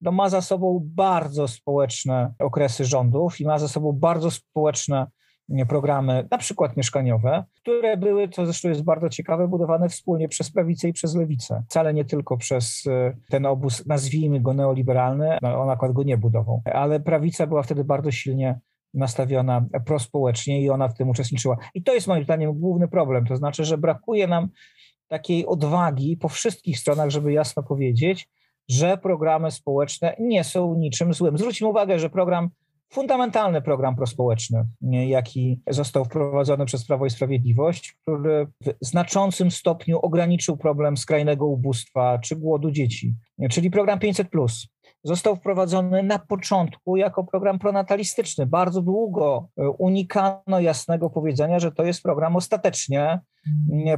no 0.01 0.11
ma 0.11 0.29
za 0.29 0.41
sobą 0.41 0.81
bardzo 0.83 1.47
społeczne 1.47 2.33
okresy 2.39 2.85
rządów 2.85 3.41
i 3.41 3.45
ma 3.45 3.59
za 3.59 3.67
sobą 3.67 3.91
bardzo 3.91 4.31
społeczne 4.31 5.07
programy, 5.69 6.27
na 6.31 6.37
przykład 6.37 6.77
mieszkaniowe, 6.77 7.43
które 7.61 7.97
były, 7.97 8.29
co 8.29 8.45
zresztą 8.45 8.69
jest 8.69 8.83
bardzo 8.83 9.09
ciekawe, 9.09 9.47
budowane 9.47 9.89
wspólnie 9.89 10.29
przez 10.29 10.51
prawicę 10.51 10.87
i 10.87 10.93
przez 10.93 11.15
lewicę. 11.15 11.63
Wcale 11.69 11.93
nie 11.93 12.05
tylko 12.05 12.37
przez 12.37 12.83
e, 12.87 13.13
ten 13.29 13.45
obóz, 13.45 13.85
nazwijmy 13.85 14.41
go 14.41 14.53
neoliberalny, 14.53 15.37
no 15.41 15.61
on 15.61 15.69
akurat 15.69 15.93
go 15.93 16.03
nie 16.03 16.17
budował, 16.17 16.61
ale 16.73 16.99
prawica 16.99 17.47
była 17.47 17.63
wtedy 17.63 17.83
bardzo 17.83 18.11
silnie 18.11 18.59
nastawiona 18.93 19.65
prospołecznie 19.85 20.61
i 20.61 20.69
ona 20.69 20.87
w 20.87 20.93
tym 20.93 21.09
uczestniczyła. 21.09 21.57
I 21.73 21.83
to 21.83 21.93
jest 21.93 22.07
moim 22.07 22.23
zdaniem 22.23 22.59
główny 22.59 22.87
problem, 22.87 23.25
to 23.25 23.35
znaczy, 23.35 23.65
że 23.65 23.77
brakuje 23.77 24.27
nam 24.27 24.49
takiej 25.07 25.45
odwagi 25.45 26.17
po 26.17 26.29
wszystkich 26.29 26.79
stronach, 26.79 27.09
żeby 27.09 27.33
jasno 27.33 27.63
powiedzieć, 27.63 28.29
że 28.69 28.97
programy 28.97 29.51
społeczne 29.51 30.15
nie 30.19 30.43
są 30.43 30.75
niczym 30.75 31.13
złym. 31.13 31.37
Zwróćmy 31.37 31.67
uwagę, 31.67 31.99
że 31.99 32.09
program 32.09 32.49
fundamentalny 32.93 33.61
program 33.61 33.95
prospołeczny, 33.95 34.65
jaki 35.07 35.61
został 35.69 36.05
wprowadzony 36.05 36.65
przez 36.65 36.85
Prawo 36.85 37.05
i 37.05 37.09
Sprawiedliwość, 37.09 37.97
który 38.01 38.47
w 38.61 38.73
znaczącym 38.81 39.51
stopniu 39.51 39.99
ograniczył 39.99 40.57
problem 40.57 40.97
skrajnego 40.97 41.45
ubóstwa 41.45 42.19
czy 42.19 42.35
głodu 42.35 42.71
dzieci, 42.71 43.13
czyli 43.49 43.71
program 43.71 43.99
500 43.99 44.29
został 45.03 45.35
wprowadzony 45.35 46.03
na 46.03 46.19
początku 46.19 46.97
jako 46.97 47.23
program 47.23 47.59
pronatalistyczny. 47.59 48.45
Bardzo 48.45 48.81
długo 48.81 49.47
e, 49.57 49.69
unikano 49.69 50.59
jasnego 50.59 51.09
powiedzenia, 51.09 51.59
że 51.59 51.71
to 51.71 51.83
jest 51.83 52.03
program 52.03 52.35
ostatecznie 52.35 53.19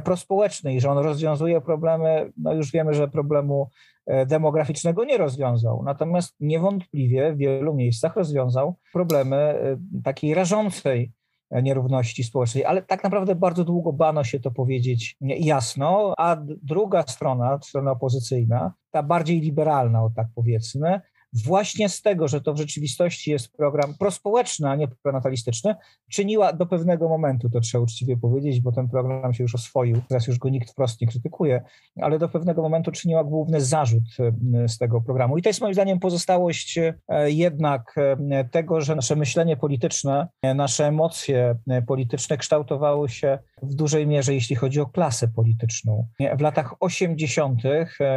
prospołeczny 0.04 0.74
i 0.74 0.80
że 0.80 0.90
on 0.90 0.98
rozwiązuje 0.98 1.60
problemy, 1.60 2.32
no 2.36 2.54
już 2.54 2.72
wiemy, 2.72 2.94
że 2.94 3.08
problemu 3.08 3.70
e, 4.06 4.26
demograficznego 4.26 5.04
nie 5.04 5.18
rozwiązał. 5.18 5.82
Natomiast 5.82 6.34
niewątpliwie 6.40 7.32
w 7.32 7.36
wielu 7.36 7.74
miejscach 7.74 8.16
rozwiązał 8.16 8.74
problemy 8.92 9.36
e, 9.36 9.78
takiej 10.04 10.34
rażącej 10.34 11.12
nierówności 11.50 12.24
społecznej, 12.24 12.64
ale 12.64 12.82
tak 12.82 13.04
naprawdę 13.04 13.34
bardzo 13.34 13.64
długo 13.64 13.92
bano 13.92 14.24
się 14.24 14.40
to 14.40 14.50
powiedzieć 14.50 15.16
jasno, 15.20 16.14
a 16.18 16.36
druga 16.62 17.02
strona, 17.02 17.58
strona 17.62 17.90
opozycyjna, 17.90 18.72
ta 18.90 19.02
bardziej 19.02 19.40
liberalna, 19.40 20.04
o 20.04 20.10
tak 20.16 20.26
powiedzmy, 20.34 21.00
właśnie 21.32 21.88
z 21.88 22.02
tego, 22.02 22.28
że 22.28 22.40
to 22.40 22.54
w 22.54 22.58
rzeczywistości 22.58 23.30
jest 23.30 23.52
program 23.52 23.94
prospołeczny, 23.98 24.70
a 24.70 24.76
nie 24.76 24.88
pronatalistyczny, 24.88 25.74
czyniła 26.10 26.52
do 26.52 26.66
pewnego 26.66 27.08
momentu, 27.08 27.50
to 27.50 27.60
trzeba 27.60 27.84
uczciwie 27.84 28.16
powiedzieć, 28.16 28.60
bo 28.60 28.72
ten 28.72 28.88
program 28.88 29.34
się 29.34 29.44
już 29.44 29.54
oswoił, 29.54 30.00
teraz 30.08 30.26
już 30.26 30.38
go 30.38 30.48
nikt 30.48 30.70
wprost 30.70 31.00
nie 31.00 31.06
krytykuje, 31.06 31.62
ale 32.00 32.18
do 32.18 32.28
pewnego 32.28 32.62
momentu 32.62 32.92
czyniła 32.92 33.24
główny 33.24 33.60
zarzut 33.60 34.02
e, 34.54 34.68
z 34.68 34.78
tego 34.78 35.00
programu. 35.00 35.38
I 35.38 35.42
to 35.42 35.48
jest 35.48 35.60
moim 35.60 35.74
zdaniem 35.74 36.00
pozostałość 36.00 36.78
e, 36.78 36.94
jednak 37.30 37.94
e, 38.30 38.44
tego, 38.44 38.80
że 38.80 38.96
nasze 38.96 39.16
myślenie 39.16 39.56
polityczne, 39.56 40.28
nasze 40.54 40.86
emocje 40.86 41.56
polityczne 41.86 42.36
kształtowały 42.36 43.08
się 43.08 43.38
w 43.62 43.74
dużej 43.74 44.06
mierze, 44.06 44.34
jeśli 44.34 44.56
chodzi 44.56 44.80
o 44.80 44.86
klasę 44.86 45.28
polityczną. 45.28 46.06
W 46.38 46.40
latach 46.40 46.74
80. 46.80 47.62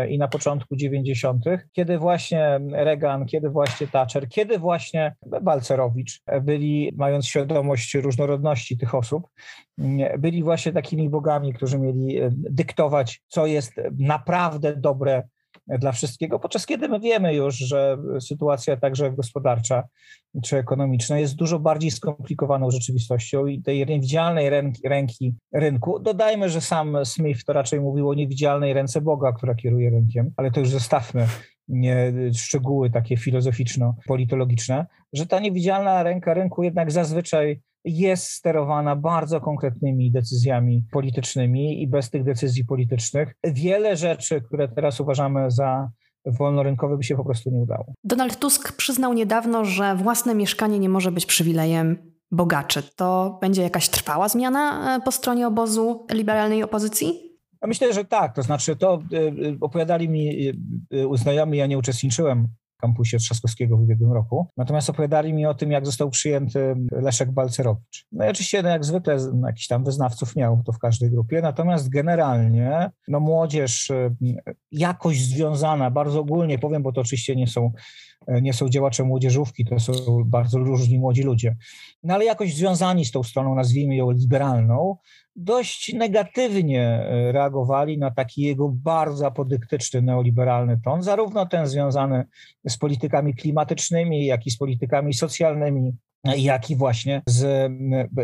i 0.10 0.18
na 0.18 0.28
początku 0.28 0.76
90., 0.76 1.46
kiedy 1.72 1.98
właśnie 1.98 2.60
Reagan, 2.72 3.26
kiedy 3.26 3.50
właśnie 3.50 3.88
Thatcher, 3.88 4.30
kiedy 4.30 4.60
właśnie 4.60 5.16
Balcerowicz 5.42 6.22
byli, 6.42 6.94
mając 6.96 7.28
świadomość 7.28 7.96
różnorodności 7.96 8.78
tych 8.78 8.96
osób, 8.96 9.28
byli 10.20 10.44
właśnie 10.44 10.72
takimi 10.72 11.10
bogami, 11.10 11.54
którzy 11.54 11.80
mieli 11.80 12.20
dyktować, 12.32 13.22
co 13.28 13.46
jest 13.46 13.74
naprawdę 13.98 14.76
dobre 14.76 15.24
dla 15.80 15.92
wszystkiego, 15.92 16.40
podczas 16.40 16.66
kiedy 16.66 16.90
my 16.90 17.00
wiemy 17.00 17.36
już, 17.36 17.56
że 17.56 17.98
sytuacja 18.20 18.78
także 18.78 19.12
gospodarcza 19.12 19.84
czy 20.44 20.58
ekonomiczna 20.58 21.20
jest 21.20 21.36
dużo 21.36 21.60
bardziej 21.60 21.92
skomplikowaną 21.92 22.72
rzeczywistością 22.72 23.46
i 23.46 23.62
tej 23.62 23.86
niewidzialnej 23.86 24.50
ręki, 24.50 24.88
ręki 24.88 25.36
rynku. 25.54 26.00
Dodajmy, 26.00 26.50
że 26.50 26.62
sam 26.62 26.98
Smith 27.06 27.44
to 27.44 27.54
raczej 27.54 27.82
mówił 27.82 28.10
o 28.10 28.14
niewidzialnej 28.14 28.74
ręce 28.74 29.02
Boga, 29.02 29.34
która 29.34 29.56
kieruje 29.56 29.90
rynkiem, 29.90 30.32
ale 30.38 30.52
to 30.52 30.60
już 30.60 30.70
zostawmy 30.70 31.28
nie, 31.68 32.14
szczegóły 32.34 32.90
takie 32.90 33.18
filozoficzno-politologiczne, 33.18 34.86
że 35.14 35.26
ta 35.26 35.40
niewidzialna 35.40 36.04
ręka 36.04 36.34
rynku 36.34 36.64
jednak 36.64 36.92
zazwyczaj 36.92 37.62
jest 37.86 38.24
sterowana 38.24 38.96
bardzo 38.96 39.42
konkretnymi 39.42 40.12
decyzjami 40.12 40.84
politycznymi 40.92 41.84
i 41.84 41.88
bez 41.88 42.10
tych 42.10 42.24
decyzji 42.24 42.66
politycznych 42.66 43.36
wiele 43.44 43.96
rzeczy, 43.96 44.42
które 44.42 44.68
teraz 44.68 45.00
uważamy 45.00 45.52
za 45.52 45.90
wolnorynkowe, 46.26 46.98
by 46.98 47.04
się 47.04 47.16
po 47.16 47.24
prostu 47.24 47.52
nie 47.52 47.60
udało. 47.60 47.94
Donald 48.04 48.40
Tusk 48.40 48.78
przyznał 48.78 49.14
niedawno, 49.14 49.66
że 49.66 49.96
własne 49.96 50.36
mieszkanie 50.36 50.80
nie 50.80 50.90
może 50.90 51.12
być 51.12 51.26
przywilejem 51.26 51.98
bogaczy. 52.32 52.84
To 52.96 53.38
będzie 53.42 53.62
jakaś 53.62 53.90
trwała 53.90 54.30
zmiana 54.30 54.96
e, 54.96 55.02
po 55.02 55.12
stronie 55.12 55.48
obozu 55.48 56.06
liberalnej 56.14 56.64
opozycji? 56.64 57.30
myślę, 57.68 57.94
że 57.94 58.06
tak. 58.06 58.36
To 58.36 58.44
znaczy, 58.44 58.76
to 58.76 59.00
y, 59.14 59.18
y, 59.18 59.58
opowiadali 59.62 60.10
mi 60.10 60.54
znajomi, 61.14 61.58
ja 61.58 61.68
nie 61.68 61.78
uczestniczyłem 61.78 62.48
kampusie 62.82 63.18
Trzaskowskiego 63.18 63.78
w 63.78 63.82
ubiegłym 63.82 64.14
roku. 64.14 64.48
Natomiast 64.58 64.90
opowiadali 64.90 65.34
mi 65.34 65.46
o 65.46 65.54
tym, 65.54 65.72
jak 65.72 65.86
został 65.86 66.10
przyjęty 66.10 66.76
Leszek 66.92 67.32
Balcerowicz. 67.32 68.08
No 68.12 68.26
i 68.26 68.30
oczywiście 68.30 68.64
no 68.64 68.70
jak 68.70 68.86
zwykle 68.86 69.18
jakiś 69.46 69.68
tam 69.68 69.84
wyznawców 69.84 70.36
miał 70.36 70.64
to 70.66 70.72
w 70.72 70.80
każdej 70.80 71.12
grupie, 71.12 71.42
natomiast 71.42 71.90
generalnie 71.90 72.90
no 73.08 73.20
młodzież 73.20 73.90
y, 73.90 74.16
jakoś 74.72 75.22
związana, 75.22 75.92
bardzo 75.92 76.20
ogólnie 76.20 76.60
powiem, 76.60 76.84
bo 76.84 76.92
to 76.92 77.02
oczywiście 77.02 77.36
nie 77.36 77.48
są 77.48 77.72
nie 78.42 78.54
są 78.54 78.70
działacze 78.70 79.04
młodzieżówki, 79.04 79.66
to 79.66 79.80
są 79.80 79.94
bardzo 80.26 80.60
różni 80.60 81.00
młodzi 81.00 81.24
ludzie. 81.24 81.56
No 82.04 82.14
ale 82.14 82.26
jakoś 82.26 82.56
związani 82.56 83.06
z 83.06 83.12
tą 83.12 83.24
stroną, 83.24 83.56
nazwijmy 83.56 83.96
ją 83.96 84.12
liberalną, 84.12 84.98
dość 85.40 85.94
negatywnie 85.94 86.84
e, 86.84 87.32
reagowali 87.32 87.98
na 87.98 88.12
taki 88.12 88.42
jego 88.42 88.70
bardzo 88.70 89.28
apodyktyczny 89.28 90.02
neoliberalny 90.02 90.80
ton, 90.84 91.04
zarówno 91.04 91.46
ten 91.46 91.68
związany 91.68 92.26
z 92.68 92.78
politykami 92.78 93.34
klimatycznymi, 93.34 94.26
jak 94.26 94.48
i 94.48 94.52
z 94.52 94.58
politykami 94.58 95.14
socjalnymi, 95.14 95.96
jak 96.38 96.70
i 96.70 96.76
właśnie 96.76 97.22
z 97.26 97.72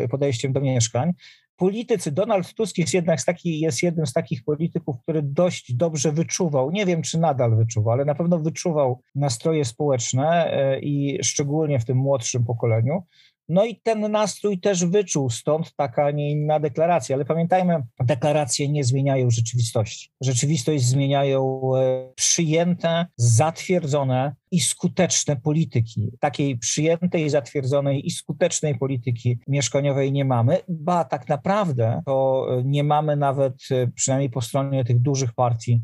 podejściem 0.10 0.54
do 0.54 0.62
mieszkań 0.62 1.14
politycy, 1.58 2.12
Donald 2.12 2.54
Tusk 2.54 2.78
jest 2.78 2.94
jednak 2.94 3.22
z 3.22 3.26
taki, 3.26 3.60
jest 3.60 3.84
jednym 3.84 4.06
z 4.06 4.14
takich 4.14 4.44
polityków, 4.44 4.96
który 5.02 5.22
dość 5.22 5.74
dobrze 5.74 6.12
wyczuwał, 6.12 6.72
nie 6.72 6.86
wiem 6.86 7.02
czy 7.02 7.20
nadal 7.20 7.56
wyczuwa, 7.56 7.94
ale 7.94 8.06
na 8.06 8.16
pewno 8.16 8.40
wyczuwał 8.40 9.02
nastroje 9.16 9.66
społeczne 9.66 10.52
e, 10.52 10.80
i 10.80 11.24
szczególnie 11.24 11.80
w 11.80 11.86
tym 11.86 11.98
młodszym 11.98 12.46
pokoleniu. 12.46 13.04
No 13.50 13.66
i 13.66 13.76
ten 13.76 14.12
nastrój 14.12 14.60
też 14.60 14.86
wyczuł, 14.86 15.30
stąd 15.30 15.76
taka, 15.76 16.12
nie 16.12 16.32
inna 16.32 16.60
deklaracja. 16.60 17.16
Ale 17.16 17.26
pamiętajmy, 17.26 17.84
deklaracje 18.00 18.70
nie 18.70 18.84
zmieniają 18.84 19.30
rzeczywistości. 19.30 20.10
Rzeczywistość 20.22 20.84
zmieniają 20.84 21.62
e, 21.76 22.14
przyjęte, 22.16 23.06
zatwierdzone 23.18 24.36
i 24.52 24.60
skuteczne 24.60 25.36
polityki. 25.36 26.12
Takiej 26.20 26.58
przyjętej, 26.58 27.30
zatwierdzonej 27.30 28.08
i 28.08 28.12
skutecznej 28.12 28.78
polityki 28.78 29.40
mieszkaniowej 29.48 30.12
nie 30.12 30.26
mamy, 30.26 30.58
ba 30.68 31.04
tak 31.04 31.30
naprawdę 31.30 32.02
to 32.06 32.48
nie 32.64 32.84
mamy 32.84 33.16
nawet, 33.16 33.54
e, 33.72 33.88
przynajmniej 33.88 34.30
po 34.30 34.42
stronie 34.42 34.86
tych 34.86 35.02
dużych 35.02 35.34
partii, 35.34 35.82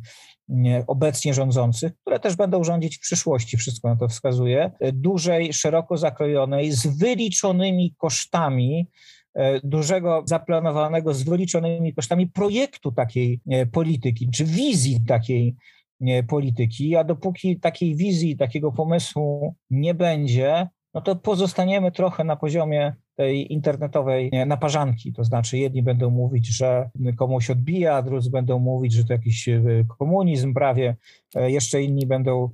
obecnie 0.88 1.34
rządzących, 1.34 1.92
które 2.02 2.20
też 2.20 2.36
będą 2.36 2.64
rządzić 2.64 2.98
w 2.98 3.00
przyszłości, 3.00 3.58
wszystko 3.58 3.90
na 3.90 3.96
to 3.96 4.08
wskazuje, 4.08 4.72
dużej, 4.94 5.54
szeroko 5.54 5.98
zakrojonej, 5.98 6.72
z 6.72 6.98
wyliczonymi 6.98 7.96
kosztami, 7.98 8.88
e, 9.34 9.60
dużego 9.64 10.24
zaplanowanego 10.26 11.14
z 11.14 11.24
wyliczonymi 11.24 11.94
kosztami 11.94 12.28
projektu 12.28 12.92
takiej 12.92 13.42
e, 13.50 13.66
polityki, 13.66 14.30
czy 14.30 14.46
wizji 14.46 15.00
takiej 15.08 15.56
e, 16.02 16.24
polityki, 16.24 16.96
a 16.96 17.04
dopóki 17.04 17.60
takiej 17.60 17.96
wizji, 17.96 18.38
takiego 18.38 18.72
pomysłu 18.72 19.56
nie 19.70 19.94
będzie, 19.94 20.68
no 20.94 21.02
to 21.02 21.16
pozostaniemy 21.16 21.92
trochę 21.92 22.24
na 22.24 22.36
poziomie 22.36 22.94
tej 23.16 23.54
internetowej 23.54 24.32
naparzanki. 24.46 25.14
To 25.14 25.24
znaczy, 25.24 25.58
jedni 25.58 25.84
będą 25.84 26.10
mówić, 26.10 26.48
że 26.48 26.90
komuś 27.18 27.50
odbija, 27.50 28.02
drudzy 28.02 28.30
będą 28.30 28.60
mówić, 28.60 28.94
że 28.94 29.04
to 29.04 29.14
jakiś 29.14 29.50
e, 29.50 29.62
komunizm 30.00 30.54
prawie, 30.54 30.96
e, 31.36 31.52
jeszcze 31.52 31.84
inni 31.84 32.08
będą 32.08 32.50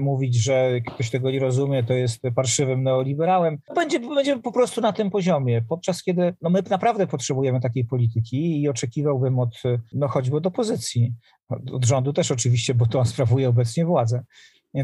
mówić, 0.00 0.34
że 0.34 0.80
ktoś 0.80 1.10
tego 1.10 1.30
nie 1.30 1.40
rozumie, 1.40 1.82
to 1.82 1.92
jest 1.92 2.22
parszywym 2.34 2.82
neoliberałem. 2.82 3.58
Będzie, 3.74 4.00
będziemy 4.00 4.42
po 4.42 4.52
prostu 4.52 4.80
na 4.80 4.92
tym 4.92 5.10
poziomie, 5.10 5.62
podczas 5.68 6.02
kiedy 6.02 6.34
no 6.42 6.50
my 6.50 6.62
naprawdę 6.70 7.06
potrzebujemy 7.06 7.60
takiej 7.60 7.84
polityki 7.84 8.62
i 8.62 8.68
oczekiwałbym 8.68 9.38
od, 9.38 9.62
no 9.92 10.08
choćby 10.08 10.36
od 10.36 10.46
opozycji, 10.46 11.14
od 11.72 11.84
rządu 11.84 12.12
też 12.12 12.30
oczywiście, 12.30 12.74
bo 12.74 12.86
to 12.86 12.98
on 12.98 13.06
sprawuje 13.14 13.48
obecnie 13.48 13.84
władzę, 13.84 14.24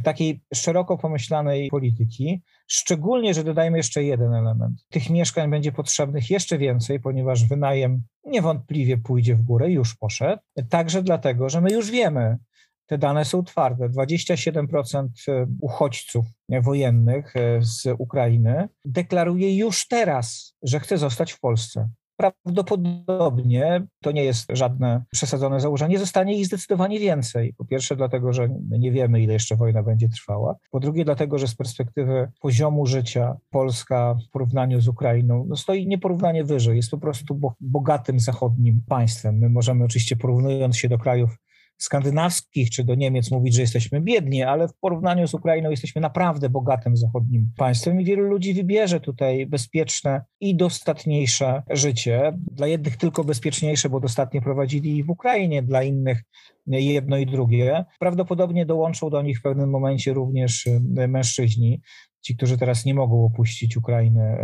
takiej 0.05 0.41
szeroko 0.55 0.99
pomyślanej 0.99 1.69
polityki, 1.69 2.43
szczególnie, 2.67 3.35
że 3.35 3.45
dodajmy 3.45 3.77
jeszcze 3.77 4.05
jeden 4.05 4.35
element. 4.35 4.85
Tych 4.91 5.11
mieszkań 5.11 5.51
będzie 5.51 5.73
potrzebnych 5.73 6.31
jeszcze 6.31 6.59
więcej, 6.59 7.01
ponieważ 7.01 7.45
wynajem 7.45 8.03
niewątpliwie 8.25 8.99
pójdzie 8.99 9.35
w 9.35 9.43
górę, 9.43 9.71
już 9.71 9.97
poszedł, 9.97 10.43
także 10.69 11.03
dlatego, 11.03 11.49
że 11.49 11.61
my 11.61 11.71
już 11.71 11.91
wiemy, 11.91 12.39
te 12.87 12.99
dane 12.99 13.25
są 13.25 13.45
twarde. 13.45 13.89
27% 13.89 15.09
e, 15.29 15.47
uchodźców 15.61 16.27
wojennych 16.63 17.37
e, 17.37 17.63
z 17.63 17.87
Ukrainy 17.99 18.69
deklaruje 18.85 19.57
już 19.57 19.89
teraz, 19.89 20.55
że 20.63 20.81
chce 20.81 20.99
zostać 20.99 21.33
w 21.33 21.41
Polsce. 21.41 21.89
Prawdopodobnie 22.17 23.87
to 24.03 24.13
nie 24.13 24.25
jest 24.25 24.47
żadne 24.53 25.05
przesadzone 25.11 25.61
założenie, 25.61 25.99
zostanie 25.99 26.39
ich 26.39 26.47
zdecydowanie 26.47 27.01
więcej. 27.01 27.55
Po 27.59 27.65
pierwsze, 27.65 27.97
dlatego, 27.97 28.33
że 28.33 28.49
nie 28.71 28.93
wiemy, 28.93 29.21
ile 29.21 29.33
jeszcze 29.33 29.57
wojna 29.57 29.83
będzie 29.83 30.09
trwała. 30.09 30.57
Po 30.71 30.81
drugie, 30.81 31.05
dlatego, 31.05 31.39
że 31.39 31.49
z 31.49 31.55
perspektywy 31.55 32.31
poziomu 32.41 32.87
życia 32.87 33.37
Polska 33.51 34.17
w 34.29 34.31
porównaniu 34.31 34.81
z 34.81 34.89
Ukrainą 34.89 35.45
no 35.49 35.57
stoi 35.57 35.87
nieporównanie 35.87 36.45
wyżej. 36.45 36.77
Jest 36.77 36.91
po 36.91 36.99
prostu 36.99 37.41
bogatym 37.61 38.21
zachodnim 38.21 38.83
państwem. 38.89 39.39
My 39.39 39.49
możemy 39.49 39.85
oczywiście 39.85 40.17
porównując 40.17 40.77
się 40.77 40.89
do 40.89 40.99
krajów 40.99 41.31
skandynawskich 41.79 42.71
czy 42.71 42.85
do 42.85 42.95
Niemiec 42.95 43.31
mówić, 43.31 43.55
że 43.55 43.61
jesteśmy 43.61 44.01
biedni, 44.01 44.43
ale 44.43 44.69
w 44.69 44.75
porównaniu 44.75 45.29
z 45.29 45.35
Ukrainą 45.35 45.71
jesteśmy 45.71 46.01
naprawdę 46.01 46.49
bogatym 46.49 46.97
zachodnim 46.97 47.51
państwem 47.57 48.01
i 48.01 48.05
wielu 48.05 48.23
ludzi 48.23 48.55
wybierze 48.55 49.01
tutaj 49.01 49.47
bezpieczne 49.47 50.25
i 50.41 50.57
dostatniejsze 50.57 51.63
życie. 51.71 52.33
Dla 52.53 52.67
jednych 52.67 52.97
tylko 52.97 53.25
bezpieczniejsze, 53.25 53.89
bo 53.89 54.01
dostatnie 54.01 54.43
prowadzili 54.43 55.05
w 55.05 55.11
Ukrainie, 55.11 55.63
dla 55.63 55.83
innych 55.83 56.23
jedno 56.67 57.17
i 57.17 57.27
drugie. 57.27 57.85
Prawdopodobnie 57.99 58.67
dołączą 58.67 59.11
do 59.11 59.23
nich 59.23 59.39
w 59.39 59.43
pewnym 59.43 59.71
momencie 59.71 60.13
również 60.13 60.67
e, 60.67 61.09
mężczyźni, 61.09 61.81
ci, 62.21 62.37
którzy 62.37 62.59
teraz 62.59 62.85
nie 62.85 62.95
mogą 62.95 63.25
opuścić 63.25 63.77
Ukrainy, 63.77 64.37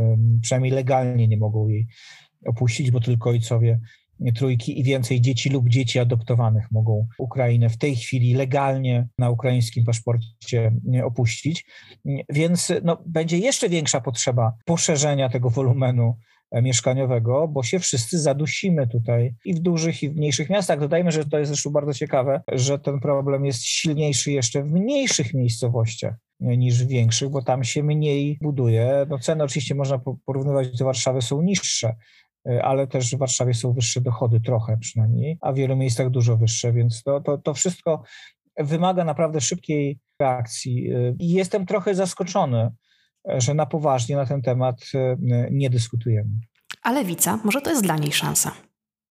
przynajmniej 0.42 0.72
legalnie 0.72 1.28
nie 1.28 1.36
mogą 1.36 1.68
jej 1.68 1.86
opuścić, 2.46 2.90
bo 2.90 3.00
tylko 3.00 3.30
ojcowie 3.30 3.80
trójki 4.36 4.80
i 4.80 4.84
więcej 4.84 5.20
dzieci 5.20 5.50
lub 5.50 5.68
dzieci 5.68 5.98
adoptowanych 5.98 6.70
mogą 6.70 7.06
Ukrainę 7.18 7.68
w 7.68 7.78
tej 7.78 7.96
chwili 7.96 8.34
legalnie 8.34 9.08
na 9.18 9.30
ukraińskim 9.30 9.84
paszporcie 9.84 10.72
opuścić. 11.04 11.64
Więc 12.28 12.72
no, 12.84 13.02
będzie 13.06 13.38
jeszcze 13.38 13.68
większa 13.68 14.00
potrzeba 14.00 14.52
poszerzenia 14.64 15.28
tego 15.28 15.50
wolumenu 15.50 16.16
e, 16.50 16.62
mieszkaniowego, 16.62 17.48
bo 17.48 17.62
się 17.62 17.78
wszyscy 17.78 18.18
zadusimy 18.18 18.88
tutaj 18.88 19.34
i 19.44 19.54
w 19.54 19.58
dużych, 19.58 20.02
i 20.02 20.10
w 20.10 20.16
mniejszych 20.16 20.50
miastach. 20.50 20.80
Dodajmy, 20.80 21.12
że 21.12 21.24
to 21.24 21.38
jest 21.38 21.48
zresztą 21.48 21.70
bardzo 21.70 21.94
ciekawe, 21.94 22.42
że 22.52 22.78
ten 22.78 23.00
problem 23.00 23.44
jest 23.44 23.62
silniejszy 23.64 24.32
jeszcze 24.32 24.62
w 24.62 24.72
mniejszych 24.72 25.34
miejscowościach 25.34 26.14
niż 26.40 26.84
w 26.84 26.88
większych, 26.88 27.30
bo 27.30 27.42
tam 27.42 27.64
się 27.64 27.82
mniej 27.82 28.38
buduje. 28.40 29.06
No 29.08 29.18
ceny 29.18 29.44
oczywiście 29.44 29.74
można 29.74 30.00
porównywać 30.26 30.78
do 30.78 30.84
Warszawy, 30.84 31.22
są 31.22 31.42
niższe, 31.42 31.94
ale 32.62 32.86
też 32.86 33.14
w 33.14 33.18
Warszawie 33.18 33.54
są 33.54 33.72
wyższe 33.72 34.00
dochody, 34.00 34.40
trochę 34.40 34.76
przynajmniej, 34.76 35.38
a 35.40 35.52
w 35.52 35.56
wielu 35.56 35.76
miejscach 35.76 36.10
dużo 36.10 36.36
wyższe, 36.36 36.72
więc 36.72 37.02
to, 37.02 37.20
to, 37.20 37.38
to 37.38 37.54
wszystko 37.54 38.02
wymaga 38.58 39.04
naprawdę 39.04 39.40
szybkiej 39.40 39.98
reakcji. 40.20 40.90
E, 40.92 41.14
I 41.18 41.30
jestem 41.30 41.66
trochę 41.66 41.94
zaskoczony, 41.94 42.70
e, 43.28 43.40
że 43.40 43.54
na 43.54 43.66
poważnie 43.66 44.16
na 44.16 44.26
ten 44.26 44.42
temat 44.42 44.76
nie 45.50 45.70
dyskutujemy. 45.70 46.30
A 46.82 46.92
lewica, 46.92 47.38
może 47.44 47.60
to 47.60 47.70
jest 47.70 47.82
dla 47.82 47.96
niej 47.96 48.12
szansa? 48.12 48.52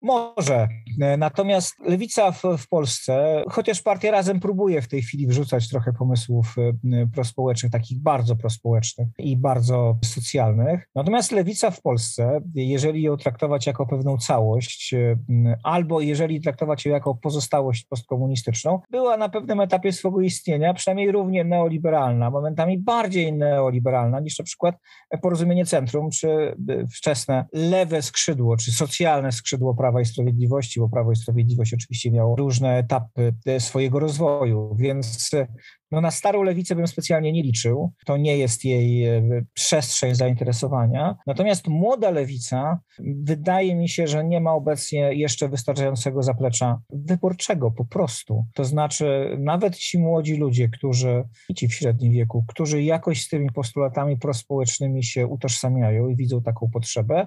Może. 0.05 0.69
E, 1.01 1.17
natomiast 1.17 1.81
lewica 1.81 2.33
w, 2.33 2.43
w, 2.59 2.69
Polsce, 2.69 3.43
chociaż 3.51 3.83
partia 3.83 4.11
razem 4.11 4.41
próbuje 4.41 4.83
w 4.83 4.89
tej 4.89 5.03
chwili 5.03 5.27
wrzucać 5.27 5.69
trochę 5.69 5.93
pomysłów 5.93 6.55
e, 6.59 7.07
prospołecznych, 7.07 7.73
takich 7.73 7.99
bardzo 7.99 8.37
prospołecznych 8.37 9.09
i 9.19 9.37
bardzo 9.37 9.99
socjalnych. 10.05 10.89
Natomiast 10.95 11.33
lewica 11.33 11.71
w 11.71 11.83
Polsce, 11.83 12.41
jeżeli 12.55 13.03
ją 13.03 13.17
traktować 13.17 13.67
jako 13.67 13.87
pewną 13.87 14.19
całość, 14.19 14.95
e, 14.95 15.17
albo 15.63 16.01
jeżeli 16.01 16.41
traktować 16.41 16.87
ją 16.87 16.93
jako 16.93 17.15
pozostałość 17.15 17.85
postkomunistyczną, 17.85 18.81
była 18.91 19.17
na 19.17 19.29
pewnym 19.29 19.61
etapie 19.61 19.93
swojego 19.93 20.21
istnienia 20.21 20.75
przynajmniej 20.75 21.13
równie 21.13 21.45
neoliberalna, 21.45 22.31
momentami 22.31 22.79
bardziej 22.79 23.33
neoliberalna 23.33 24.21
niż 24.21 24.39
na 24.39 24.45
przykład 24.45 24.77
porozumienie 25.23 25.67
centrum, 25.67 26.11
czy 26.11 26.57
wczesne 26.95 27.47
lewe 27.53 28.03
skrzydło, 28.03 28.57
czy 28.57 28.73
socjalne 28.73 29.33
skrzydło 29.33 29.75
prawa 29.75 29.94
Prawa 29.95 30.03
i 30.03 30.07
Sprawiedliwości, 30.07 30.81
bo 30.81 30.89
Prawo 30.89 31.13
i 31.13 31.17
Sprawiedliwość 31.17 31.75
oczywiście 31.75 32.11
miało 32.11 32.37
różne 32.37 32.79
etapy 32.79 33.35
e, 33.47 33.61
swojego 33.61 33.99
rozwoju, 34.01 34.77
więc 34.79 35.31
e, 35.35 35.47
no 35.95 36.01
na 36.01 36.11
starą 36.11 36.43
lewicę 36.43 36.75
bym 36.75 36.87
specjalnie 36.87 37.33
nie 37.33 37.43
liczył. 37.43 37.93
To 38.07 38.17
nie 38.17 38.39
jest 38.39 38.65
jej 38.65 39.05
e, 39.05 39.23
przestrzeń 39.55 40.15
zainteresowania. 40.15 41.17
Natomiast 41.27 41.69
młoda 41.69 42.11
lewica 42.11 42.81
wydaje 42.99 43.75
mi 43.75 43.89
się, 43.89 44.07
że 44.07 44.25
nie 44.25 44.41
ma 44.41 44.53
obecnie 44.53 45.15
jeszcze 45.15 45.49
wystarczającego 45.49 46.23
zaplecza 46.23 46.81
wyborczego 46.91 47.71
po 47.71 47.85
prostu. 47.85 48.45
To 48.55 48.65
znaczy, 48.65 49.37
nawet 49.39 49.77
ci 49.77 49.99
młodzi 49.99 50.37
ludzie, 50.37 50.69
którzy, 50.69 51.25
ci 51.57 51.69
w 51.69 51.75
średnim 51.75 52.13
wieku, 52.13 52.45
którzy 52.49 52.83
jakoś 52.83 53.23
z 53.23 53.29
tymi 53.29 53.51
postulatami 53.53 54.19
prospołecznymi 54.19 55.05
się 55.05 55.27
utożsamiają 55.27 56.09
i 56.09 56.17
widzą 56.17 56.43
taką 56.43 56.71
potrzebę, 56.73 57.27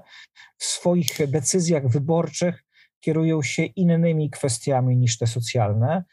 w 0.57 0.63
swoich 0.63 1.07
decyzjach 1.27 1.87
wyborczych 1.87 2.63
kierują 2.99 3.41
się 3.41 3.63
innymi 3.63 4.29
kwestiami 4.29 4.97
niż 4.97 5.17
te 5.17 5.27
socjalne 5.27 6.03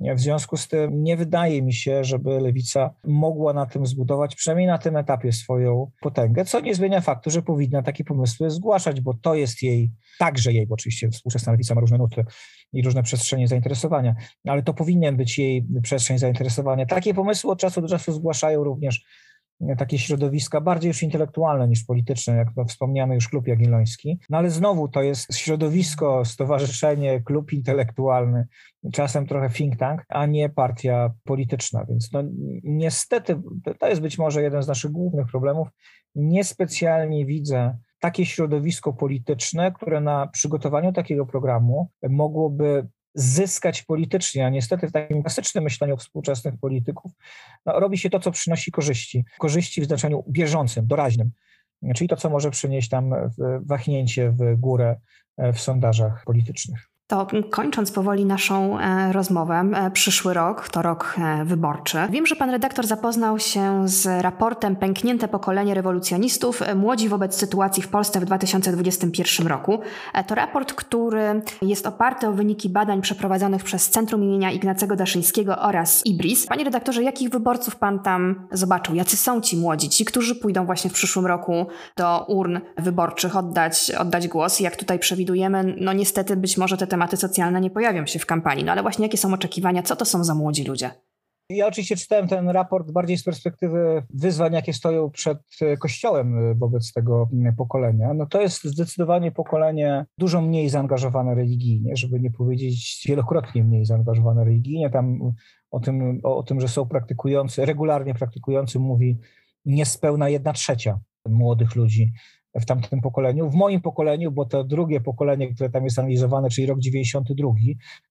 W 0.00 0.20
związku 0.20 0.56
z 0.56 0.68
tym 0.68 1.02
nie 1.02 1.16
wydaje 1.16 1.62
mi 1.62 1.72
się, 1.72 2.04
żeby 2.04 2.40
lewica 2.40 2.94
mogła 3.04 3.52
na 3.52 3.66
tym 3.66 3.86
zbudować, 3.86 4.36
przynajmniej 4.36 4.66
na 4.66 4.78
tym 4.78 4.96
etapie, 4.96 5.32
swoją 5.32 5.90
potęgę, 6.00 6.44
co 6.44 6.60
nie 6.60 6.74
zmienia 6.74 7.00
faktu, 7.00 7.30
że 7.30 7.42
powinna 7.42 7.82
takie 7.82 8.04
pomysły 8.04 8.50
zgłaszać, 8.50 9.00
bo 9.00 9.14
to 9.14 9.34
jest 9.34 9.62
jej, 9.62 9.92
także 10.18 10.52
jej, 10.52 10.66
bo 10.66 10.74
oczywiście 10.74 11.10
współczesna 11.10 11.52
lewica 11.52 11.74
ma 11.74 11.80
różne 11.80 11.98
nuty 11.98 12.24
i 12.72 12.82
różne 12.82 13.02
przestrzenie 13.02 13.48
zainteresowania, 13.48 14.14
ale 14.46 14.62
to 14.62 14.74
powinien 14.74 15.16
być 15.16 15.38
jej 15.38 15.66
przestrzeń 15.82 16.18
zainteresowania. 16.18 16.86
Takie 16.86 17.14
pomysły 17.14 17.50
od 17.50 17.58
czasu 17.58 17.80
do 17.80 17.88
czasu 17.88 18.12
zgłaszają 18.12 18.64
również 18.64 19.04
takie 19.78 19.98
środowiska 19.98 20.60
bardziej 20.60 20.88
już 20.88 21.02
intelektualne 21.02 21.68
niż 21.68 21.84
polityczne, 21.84 22.36
jak 22.36 22.54
to 22.54 22.64
wspomniany 22.64 23.14
już 23.14 23.28
klub 23.28 23.46
jagielloński. 23.46 24.18
No 24.30 24.38
ale 24.38 24.50
znowu 24.50 24.88
to 24.88 25.02
jest 25.02 25.34
środowisko, 25.34 26.24
stowarzyszenie, 26.24 27.22
klub 27.22 27.52
intelektualny, 27.52 28.46
czasem 28.92 29.26
trochę 29.26 29.50
think 29.50 29.76
tank, 29.76 30.04
a 30.08 30.26
nie 30.26 30.48
partia 30.48 31.12
polityczna. 31.24 31.84
Więc 31.84 32.12
no, 32.12 32.22
niestety 32.64 33.42
to 33.78 33.88
jest 33.88 34.00
być 34.00 34.18
może 34.18 34.42
jeden 34.42 34.62
z 34.62 34.68
naszych 34.68 34.90
głównych 34.90 35.26
problemów. 35.26 35.68
Niespecjalnie 36.14 37.26
widzę 37.26 37.78
takie 38.00 38.26
środowisko 38.26 38.92
polityczne, 38.92 39.72
które 39.72 40.00
na 40.00 40.26
przygotowaniu 40.26 40.92
takiego 40.92 41.26
programu 41.26 41.90
mogłoby 42.08 42.88
zyskać 43.14 43.82
politycznie, 43.82 44.46
a 44.46 44.50
niestety 44.50 44.88
w 44.88 44.92
takim 44.92 45.22
klasycznym 45.22 45.64
myśleniu 45.64 45.96
współczesnych 45.96 46.54
polityków 46.60 47.12
no, 47.66 47.80
robi 47.80 47.98
się 47.98 48.10
to, 48.10 48.20
co 48.20 48.30
przynosi 48.30 48.70
korzyści. 48.72 49.24
Korzyści 49.38 49.80
w 49.80 49.84
znaczeniu 49.84 50.24
bieżącym, 50.28 50.86
doraźnym, 50.86 51.30
czyli 51.94 52.08
to, 52.08 52.16
co 52.16 52.30
może 52.30 52.50
przynieść 52.50 52.88
tam 52.88 53.14
wahnięcie 53.60 54.30
w 54.30 54.56
górę 54.56 54.96
e, 55.36 55.52
w 55.52 55.60
sondażach 55.60 56.24
politycznych. 56.24 56.93
To 57.06 57.26
kończąc 57.50 57.90
powoli 57.90 58.24
naszą 58.24 58.78
e, 58.78 59.12
rozmowę, 59.12 59.70
e, 59.74 59.90
przyszły 59.90 60.34
rok 60.34 60.68
to 60.68 60.82
rok 60.82 61.16
e, 61.18 61.44
wyborczy. 61.44 61.98
Wiem, 62.10 62.26
że 62.26 62.36
pan 62.36 62.50
redaktor 62.50 62.86
zapoznał 62.86 63.38
się 63.38 63.88
z 63.88 64.22
raportem 64.22 64.76
Pęknięte 64.76 65.28
pokolenie 65.28 65.74
rewolucjonistów 65.74 66.62
Młodzi 66.76 67.08
wobec 67.08 67.36
sytuacji 67.36 67.82
w 67.82 67.88
Polsce 67.88 68.20
w 68.20 68.24
2021 68.24 69.46
roku. 69.46 69.80
To 70.26 70.34
raport, 70.34 70.72
który 70.72 71.42
jest 71.62 71.86
oparty 71.86 72.28
o 72.28 72.32
wyniki 72.32 72.68
badań 72.68 73.00
przeprowadzonych 73.00 73.64
przez 73.64 73.90
Centrum 73.90 74.22
imienia 74.24 74.50
Ignacego 74.50 74.96
Daszyńskiego 74.96 75.58
oraz 75.58 76.06
IBRIS. 76.06 76.46
Panie 76.46 76.64
redaktorze, 76.64 77.02
jakich 77.02 77.30
wyborców 77.30 77.76
pan 77.76 77.98
tam 77.98 78.48
zobaczył? 78.52 78.94
Jacy 78.94 79.16
są 79.16 79.40
ci 79.40 79.56
młodzi, 79.56 79.88
ci, 79.88 80.04
którzy 80.04 80.34
pójdą 80.34 80.66
właśnie 80.66 80.90
w 80.90 80.92
przyszłym 80.92 81.26
roku 81.26 81.66
do 81.96 82.24
urn 82.28 82.58
wyborczych 82.78 83.36
oddać, 83.36 83.92
oddać 83.98 84.28
głos? 84.28 84.60
Jak 84.60 84.76
tutaj 84.76 84.98
przewidujemy, 84.98 85.76
no 85.80 85.92
niestety 85.92 86.36
być 86.36 86.58
może 86.58 86.76
te 86.76 86.86
tematy 86.94 87.03
socjalne 87.16 87.60
nie 87.60 87.70
pojawią 87.70 88.06
się 88.06 88.18
w 88.18 88.26
kampanii. 88.26 88.64
No 88.64 88.72
ale 88.72 88.82
właśnie 88.82 89.04
jakie 89.04 89.18
są 89.18 89.34
oczekiwania, 89.34 89.82
co 89.82 89.96
to 89.96 90.04
są 90.04 90.24
za 90.24 90.34
młodzi 90.34 90.64
ludzie? 90.64 90.90
Ja 91.50 91.66
oczywiście 91.66 91.96
czytałem 91.96 92.28
ten 92.28 92.48
raport 92.48 92.90
bardziej 92.90 93.18
z 93.18 93.24
perspektywy 93.24 94.02
wyzwań, 94.10 94.52
jakie 94.52 94.72
stoją 94.72 95.10
przed 95.10 95.38
Kościołem 95.78 96.58
wobec 96.58 96.92
tego 96.92 97.28
pokolenia. 97.56 98.14
No 98.14 98.26
to 98.26 98.40
jest 98.40 98.64
zdecydowanie 98.64 99.32
pokolenie 99.32 100.06
dużo 100.18 100.40
mniej 100.40 100.68
zaangażowane 100.68 101.34
religijnie, 101.34 101.96
żeby 101.96 102.20
nie 102.20 102.30
powiedzieć 102.30 103.04
wielokrotnie 103.08 103.64
mniej 103.64 103.84
zaangażowane 103.84 104.44
religijnie. 104.44 104.90
Tam 104.90 105.32
o 105.70 105.80
tym, 105.80 106.20
o, 106.22 106.36
o 106.36 106.42
tym 106.42 106.60
że 106.60 106.68
są 106.68 106.86
praktykujący, 106.86 107.66
regularnie 107.66 108.14
praktykujący, 108.14 108.78
mówi 108.78 109.18
niespełna 109.64 110.28
jedna 110.28 110.52
trzecia 110.52 110.98
młodych 111.28 111.76
ludzi 111.76 112.12
w 112.54 112.66
tamtym 112.66 113.00
pokoleniu. 113.00 113.50
W 113.50 113.54
moim 113.54 113.80
pokoleniu, 113.80 114.32
bo 114.32 114.44
to 114.44 114.64
drugie 114.64 115.00
pokolenie, 115.00 115.54
które 115.54 115.70
tam 115.70 115.84
jest 115.84 115.98
analizowane, 115.98 116.50
czyli 116.50 116.66
rok 116.66 116.78
92, 116.78 117.48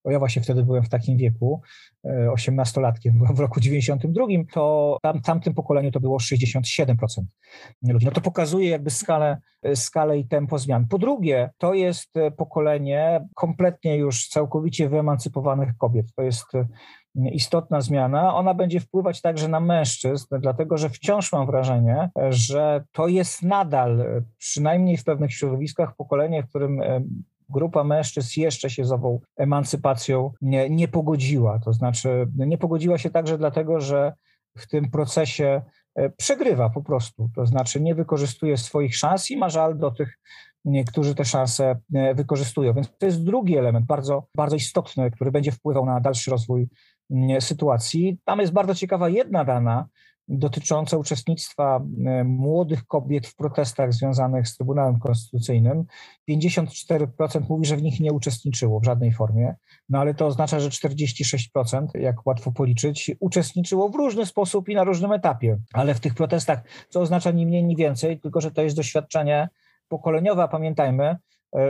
bo 0.03 0.12
ja 0.12 0.19
właśnie 0.19 0.41
wtedy 0.41 0.63
byłem 0.63 0.84
w 0.84 0.89
takim 0.89 1.17
wieku, 1.17 1.62
18-latkiem, 2.06 3.10
e, 3.10 3.12
byłem 3.19 3.36
w 3.36 3.39
roku 3.39 3.60
92, 3.60 4.25
to 4.53 4.97
tam, 5.01 5.21
tamtym 5.21 5.53
pokoleniu 5.53 5.91
to 5.91 5.99
było 5.99 6.17
67% 6.17 6.93
ludzi. 7.88 8.06
No 8.06 8.12
to 8.12 8.21
pokazuje 8.21 8.69
jakby 8.69 8.89
skalę, 8.89 9.38
skalę 9.75 10.19
i 10.19 10.27
tempo 10.27 10.60
zmian. 10.60 10.88
Po 10.88 10.97
drugie, 10.97 11.49
to 11.58 11.73
jest 11.73 12.13
pokolenie 12.38 13.27
kompletnie 13.36 13.97
już 13.97 14.27
całkowicie 14.27 14.89
wyemancypowanych 14.89 15.77
kobiet. 15.77 16.06
To 16.15 16.21
jest 16.21 16.45
istotna 17.15 17.82
zmiana, 17.82 18.36
ona 18.36 18.54
będzie 18.54 18.80
wpływać 18.80 19.21
także 19.21 19.47
na 19.47 19.60
mężczyzn, 19.60 20.26
dlatego 20.39 20.78
że 20.78 20.89
wciąż 20.89 21.32
mam 21.32 21.45
wrażenie, 21.45 22.10
że 22.30 22.84
to 22.91 23.08
jest 23.08 23.43
nadal, 23.43 24.23
przynajmniej 24.38 24.97
w 24.97 25.04
pewnych 25.04 25.34
środowiskach, 25.34 25.95
pokolenie, 25.95 26.43
w 26.43 26.49
którym 26.49 26.82
e, 26.82 27.02
grupa 27.49 27.84
mężczyzn 27.84 28.39
jeszcze 28.39 28.69
się 28.69 28.86
z 28.86 28.91
ową 28.91 29.19
emancypacją 29.38 30.32
nie, 30.41 30.69
nie 30.69 30.88
pogodziła. 30.88 31.60
To 31.60 31.73
znaczy, 31.73 32.28
nie 32.36 32.58
pogodziła 32.58 32.97
się 32.97 33.10
także 33.10 33.38
dlatego, 33.38 33.80
że 33.80 34.13
w 34.58 34.67
tym 34.67 34.91
procesie 34.91 35.62
e, 35.95 36.10
przegrywa 36.10 36.69
po 36.69 36.82
prostu, 36.82 37.30
to 37.36 37.45
znaczy 37.45 37.82
nie 37.82 37.95
wykorzystuje 37.95 38.58
swoich 38.58 38.95
szans 38.95 39.32
i 39.32 39.38
ma 39.38 39.49
żal 39.49 39.78
do 39.78 39.91
tych, 39.91 40.19
którzy 40.88 41.15
te 41.15 41.26
szanse 41.26 41.80
e, 41.93 42.15
wykorzystują. 42.15 42.73
Więc 42.73 42.97
to 42.97 43.06
jest 43.06 43.23
drugi 43.23 43.58
element, 43.58 43.86
bardzo, 43.86 44.28
bardzo 44.36 44.56
istotny, 44.56 45.12
który 45.12 45.32
będzie 45.32 45.52
wpływał 45.52 45.86
na 45.86 45.99
dalszy 45.99 46.32
rozwój 46.32 46.69
sytuacji. 47.39 48.18
Tam 48.26 48.39
jest 48.39 48.54
bardzo 48.54 48.76
ciekawa 48.76 49.10
jedna 49.10 49.46
dana 49.46 49.88
dotycząca 50.28 50.98
uczestnictwa 50.98 51.84
e, 52.06 52.24
młodych 52.24 52.86
kobiet 52.86 53.28
w 53.28 53.36
protestach 53.36 53.94
związanych 53.94 54.48
z 54.48 54.58
Trybunałem 54.58 55.00
Konstytucyjnym. 55.00 55.86
54% 56.30 57.50
mówi, 57.50 57.66
że 57.66 57.78
w 57.78 57.82
nich 57.82 58.00
nie 58.00 58.13
uczestniczyło 58.13 58.80
w 58.80 58.86
żadnej 58.86 59.13
formie, 59.13 59.56
no 59.89 60.00
ale 60.00 60.13
to 60.13 60.26
oznacza, 60.26 60.60
że 60.60 60.70
46%, 60.70 61.88
jak 61.94 62.28
łatwo 62.28 62.52
policzyć, 62.52 63.12
uczestniczyło 63.20 63.89
w 63.89 63.96
różny 63.96 64.26
sposób 64.26 64.70
i 64.70 64.76
na 64.76 64.84
różnym 64.84 65.12
etapie. 65.12 65.58
Ale 65.74 65.96
w 65.96 66.00
tych 66.00 66.13
protestach, 66.13 66.63
co 66.89 67.02
oznacza 67.02 67.32
ni 67.32 67.46
mniej, 67.46 67.63
ni 67.63 67.76
więcej, 67.76 68.20
tylko 68.20 68.42
że 68.42 68.52
to 68.52 68.62
jest 68.62 68.76
doświadczenie 68.76 69.50
pokoleniowe, 69.88 70.48
pamiętajmy, 70.48 71.18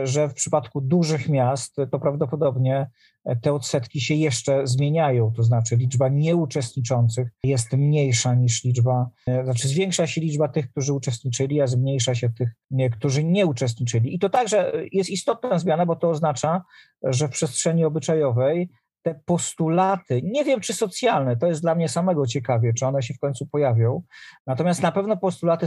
że 0.04 0.28
w 0.28 0.34
przypadku 0.34 0.80
dużych 0.80 1.28
miast 1.28 1.76
to 1.90 1.98
prawdopodobnie 1.98 2.90
e, 3.24 3.36
te 3.36 3.52
odsetki 3.52 4.00
się 4.00 4.14
jeszcze 4.14 4.66
zmieniają, 4.66 5.32
to 5.36 5.42
znaczy 5.42 5.76
liczba 5.76 6.08
nieuczestniczących 6.08 7.28
jest 7.44 7.72
mniejsza 7.72 8.34
niż 8.34 8.64
liczba, 8.64 9.10
e, 9.26 9.44
znaczy 9.44 9.68
zwiększa 9.68 10.06
się 10.06 10.20
liczba 10.20 10.48
tych, 10.48 10.70
którzy 10.70 10.92
uczestniczyli, 10.92 11.60
a 11.60 11.66
zmniejsza 11.66 12.14
się 12.14 12.30
tych, 12.30 12.48
którzy 12.92 13.24
nie 13.24 13.46
uczestniczyli. 13.46 14.14
I 14.14 14.18
to 14.18 14.30
także 14.30 14.72
jest 14.92 15.10
istotna 15.10 15.58
zmiana, 15.58 15.86
bo 15.86 15.96
to 15.96 16.10
oznacza, 16.10 16.62
że 17.02 17.28
w 17.28 17.30
przestrzeni 17.30 17.84
obyczajowej 17.84 18.68
te 19.04 19.20
postulaty, 19.24 20.22
nie 20.22 20.44
wiem 20.44 20.60
czy 20.60 20.72
socjalne, 20.72 21.36
to 21.36 21.46
jest 21.46 21.62
dla 21.62 21.74
mnie 21.74 21.88
samego 21.88 22.26
ciekawie, 22.26 22.72
czy 22.74 22.86
one 22.86 23.02
się 23.02 23.14
w 23.14 23.18
końcu 23.18 23.46
pojawią, 23.46 24.02
natomiast 24.46 24.82
na 24.82 24.92
pewno 24.92 25.16
postulaty 25.16 25.66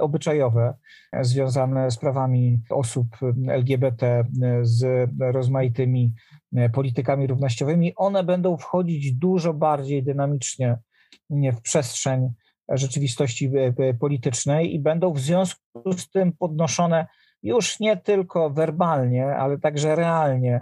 obyczajowe 0.00 0.74
związane 1.20 1.90
z 1.90 1.98
prawami 1.98 2.60
osób 2.70 3.06
LGBT, 3.48 4.24
z 4.62 5.10
rozmaitymi 5.20 6.12
politykami 6.72 7.26
równościowymi, 7.26 7.94
one 7.96 8.24
będą 8.24 8.56
wchodzić 8.56 9.14
dużo 9.14 9.54
bardziej 9.54 10.02
dynamicznie 10.02 10.78
w 11.30 11.60
przestrzeń 11.62 12.28
rzeczywistości 12.68 13.50
politycznej 14.00 14.74
i 14.74 14.80
będą 14.80 15.12
w 15.12 15.20
związku 15.20 15.92
z 15.96 16.10
tym 16.10 16.32
podnoszone 16.32 17.06
już 17.42 17.80
nie 17.80 17.96
tylko 17.96 18.50
werbalnie, 18.50 19.36
ale 19.36 19.58
także 19.58 19.96
realnie 19.96 20.60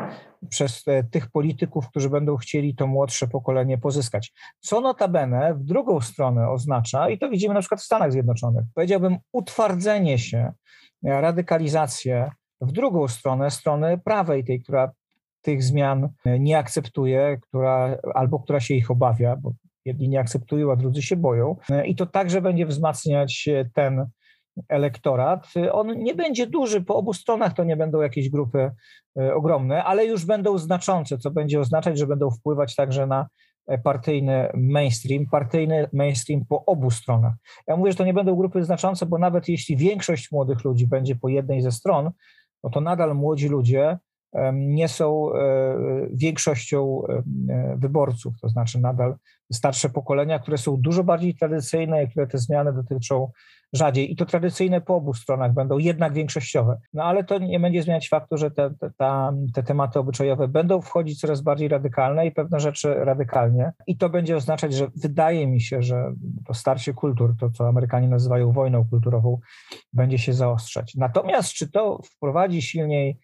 przez 0.48 0.84
tych 1.10 1.30
polityków, 1.30 1.88
którzy 1.88 2.10
będą 2.10 2.36
chcieli 2.36 2.74
to 2.74 2.86
młodsze 2.86 3.28
pokolenie 3.28 3.78
pozyskać. 3.78 4.32
Co 4.60 4.80
notabene 4.80 5.54
w 5.54 5.64
drugą 5.64 6.00
stronę 6.00 6.50
oznacza, 6.50 7.10
i 7.10 7.18
to 7.18 7.28
widzimy 7.28 7.54
na 7.54 7.60
przykład 7.60 7.80
w 7.80 7.84
Stanach 7.84 8.12
Zjednoczonych, 8.12 8.64
powiedziałbym 8.74 9.16
utwardzenie 9.32 10.18
się, 10.18 10.52
radykalizację 11.04 12.30
w 12.60 12.72
drugą 12.72 13.08
stronę, 13.08 13.50
strony 13.50 13.98
prawej, 13.98 14.44
tej, 14.44 14.62
która 14.62 14.90
tych 15.42 15.62
zmian 15.62 16.08
nie 16.24 16.58
akceptuje, 16.58 17.38
która, 17.42 17.96
albo 18.14 18.38
która 18.38 18.60
się 18.60 18.74
ich 18.74 18.90
obawia, 18.90 19.36
bo 19.36 19.52
jedni 19.84 20.08
nie 20.08 20.20
akceptują, 20.20 20.72
a 20.72 20.76
drudzy 20.76 21.02
się 21.02 21.16
boją. 21.16 21.56
I 21.84 21.96
to 21.96 22.06
także 22.06 22.42
będzie 22.42 22.66
wzmacniać 22.66 23.48
ten 23.74 24.06
elektorat. 24.68 25.46
On 25.72 26.02
nie 26.02 26.14
będzie 26.14 26.46
duży, 26.46 26.80
po 26.80 26.96
obu 26.96 27.12
stronach 27.12 27.54
to 27.54 27.64
nie 27.64 27.76
będą 27.76 28.00
jakieś 28.00 28.28
grupy 28.28 28.70
e, 29.18 29.34
ogromne, 29.34 29.84
ale 29.84 30.06
już 30.06 30.24
będą 30.26 30.58
znaczące, 30.58 31.18
co 31.18 31.30
będzie 31.30 31.60
oznaczać, 31.60 31.98
że 31.98 32.06
będą 32.06 32.30
wpływać 32.30 32.76
także 32.76 33.06
na 33.06 33.26
e, 33.66 33.78
partyjny 33.78 34.48
mainstream, 34.54 35.26
partyjny 35.26 35.88
mainstream 35.92 36.44
po 36.48 36.64
obu 36.64 36.90
stronach. 36.90 37.34
Ja 37.66 37.76
mówię, 37.76 37.92
że 37.92 37.98
to 37.98 38.04
nie 38.04 38.14
będą 38.14 38.36
grupy 38.36 38.64
znaczące, 38.64 39.06
bo 39.06 39.18
nawet 39.18 39.48
jeśli 39.48 39.76
większość 39.76 40.32
młodych 40.32 40.64
ludzi 40.64 40.86
będzie 40.86 41.16
po 41.16 41.28
jednej 41.28 41.62
ze 41.62 41.72
stron, 41.72 42.10
no 42.64 42.70
to 42.70 42.80
nadal 42.80 43.14
młodzi 43.14 43.48
ludzie 43.48 43.98
nie 44.52 44.88
są 44.88 45.30
większością 46.12 47.02
wyborców, 47.76 48.34
to 48.40 48.48
znaczy 48.48 48.80
nadal 48.80 49.14
starsze 49.52 49.88
pokolenia, 49.88 50.38
które 50.38 50.58
są 50.58 50.76
dużo 50.76 51.04
bardziej 51.04 51.34
tradycyjne 51.34 52.04
i 52.04 52.08
które 52.08 52.26
te 52.26 52.38
zmiany 52.38 52.72
dotyczą 52.72 53.30
rzadziej. 53.72 54.12
I 54.12 54.16
to 54.16 54.26
tradycyjne 54.26 54.80
po 54.80 54.96
obu 54.96 55.14
stronach 55.14 55.54
będą 55.54 55.78
jednak 55.78 56.12
większościowe. 56.12 56.80
No 56.92 57.04
ale 57.04 57.24
to 57.24 57.38
nie 57.38 57.60
będzie 57.60 57.82
zmieniać 57.82 58.08
faktu, 58.08 58.36
że 58.36 58.50
te, 58.50 58.70
te, 58.98 59.32
te 59.54 59.62
tematy 59.62 59.98
obyczajowe 59.98 60.48
będą 60.48 60.80
wchodzić 60.80 61.20
coraz 61.20 61.40
bardziej 61.40 61.68
radykalne 61.68 62.26
i 62.26 62.32
pewne 62.32 62.60
rzeczy 62.60 62.94
radykalnie. 62.94 63.72
I 63.86 63.96
to 63.96 64.08
będzie 64.08 64.36
oznaczać, 64.36 64.74
że 64.74 64.88
wydaje 64.96 65.46
mi 65.46 65.60
się, 65.60 65.82
że 65.82 66.12
to 66.46 66.54
starcie 66.54 66.94
kultur, 66.94 67.34
to 67.40 67.50
co 67.50 67.68
Amerykanie 67.68 68.08
nazywają 68.08 68.52
wojną 68.52 68.84
kulturową, 68.84 69.38
będzie 69.92 70.18
się 70.18 70.32
zaostrzać. 70.32 70.94
Natomiast 70.94 71.52
czy 71.52 71.70
to 71.70 72.00
wprowadzi 72.02 72.62
silniej 72.62 73.18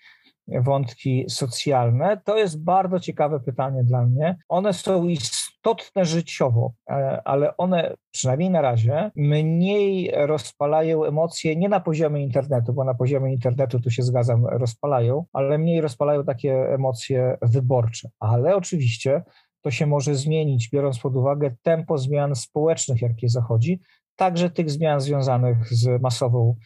wątki 0.49 1.25
socjalne, 1.29 2.21
to 2.25 2.37
jest 2.37 2.65
bardzo 2.65 3.01
ciekawe 3.01 3.41
pytanie 3.41 3.85
dla 3.85 4.07
mnie. 4.07 4.37
One 4.49 4.73
są 4.73 5.05
istotne 5.09 6.05
życiowo, 6.05 6.73
e, 6.91 7.23
ale 7.25 7.57
one 7.57 7.97
przynajmniej 8.11 8.51
na 8.51 8.61
razie 8.61 9.11
mniej 9.17 10.13
rozpalają 10.15 11.05
emocje 11.05 11.57
nie 11.57 11.69
na 11.69 11.81
poziomie 11.81 12.23
internetu, 12.23 12.73
bo 12.73 12.85
na 12.85 12.95
poziomie 12.95 13.33
internetu 13.33 13.81
tu 13.81 13.91
się 13.91 14.03
zgadzam, 14.03 14.47
rozpalają, 14.47 15.25
ale 15.33 15.59
mniej 15.59 15.81
rozpalają 15.81 16.25
takie 16.25 16.75
emocje 16.75 17.39
wyborcze. 17.43 18.09
Ale 18.21 18.57
oczywiście 18.57 19.23
to 19.63 19.71
się 19.71 19.87
może 19.87 20.15
zmienić, 20.15 20.71
biorąc 20.71 20.99
pod 20.99 21.17
uwagę 21.17 21.55
tempo 21.63 21.99
zmian 21.99 22.35
społecznych, 22.35 23.03
jakie 23.03 23.29
zachodzi, 23.29 23.81
także 24.17 24.51
tych 24.51 24.71
zmian 24.71 25.01
związanych 25.01 25.75
z 25.75 26.03
masową 26.03 26.57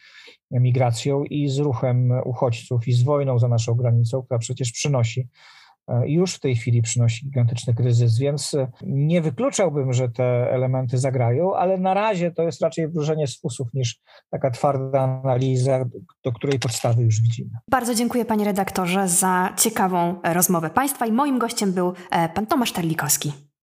migracją 0.51 1.23
i 1.23 1.49
z 1.49 1.57
ruchem 1.57 2.11
uchodźców 2.25 2.87
i 2.87 2.93
z 2.93 3.03
wojną 3.03 3.39
za 3.39 3.47
naszą 3.47 3.73
granicą, 3.73 4.23
która 4.23 4.39
przecież 4.39 4.71
przynosi 4.71 5.27
e, 5.87 6.09
już 6.09 6.35
w 6.35 6.39
tej 6.39 6.55
chwili 6.55 6.81
przynosi 6.81 7.25
gigantyczny 7.25 7.73
kryzys, 7.73 8.19
więc 8.19 8.53
e, 8.53 8.67
nie 8.81 9.21
wykluczałbym, 9.21 9.93
że 9.93 10.09
te 10.09 10.51
elementy 10.51 10.97
zagrają, 10.97 11.55
ale 11.55 11.77
na 11.77 11.93
razie 11.93 12.31
to 12.31 12.43
jest 12.43 12.61
raczej 12.61 12.87
wróżenie 12.87 13.27
z 13.27 13.41
niż 13.73 13.99
taka 14.29 14.51
twarda 14.51 15.01
analiza, 15.01 15.85
do 16.23 16.31
której 16.31 16.59
podstawy 16.59 17.03
już 17.03 17.21
widzimy. 17.21 17.49
Bardzo 17.71 17.95
dziękuję 17.95 18.25
panie 18.25 18.45
redaktorze 18.45 19.07
za 19.07 19.53
ciekawą 19.57 20.21
rozmowę 20.23 20.69
państwa 20.69 21.05
i 21.05 21.11
moim 21.11 21.39
gościem 21.39 21.73
był 21.73 21.93
e, 22.11 22.29
pan 22.29 22.47
Tomasz 22.47 22.71
Terlikowski. 22.71 23.50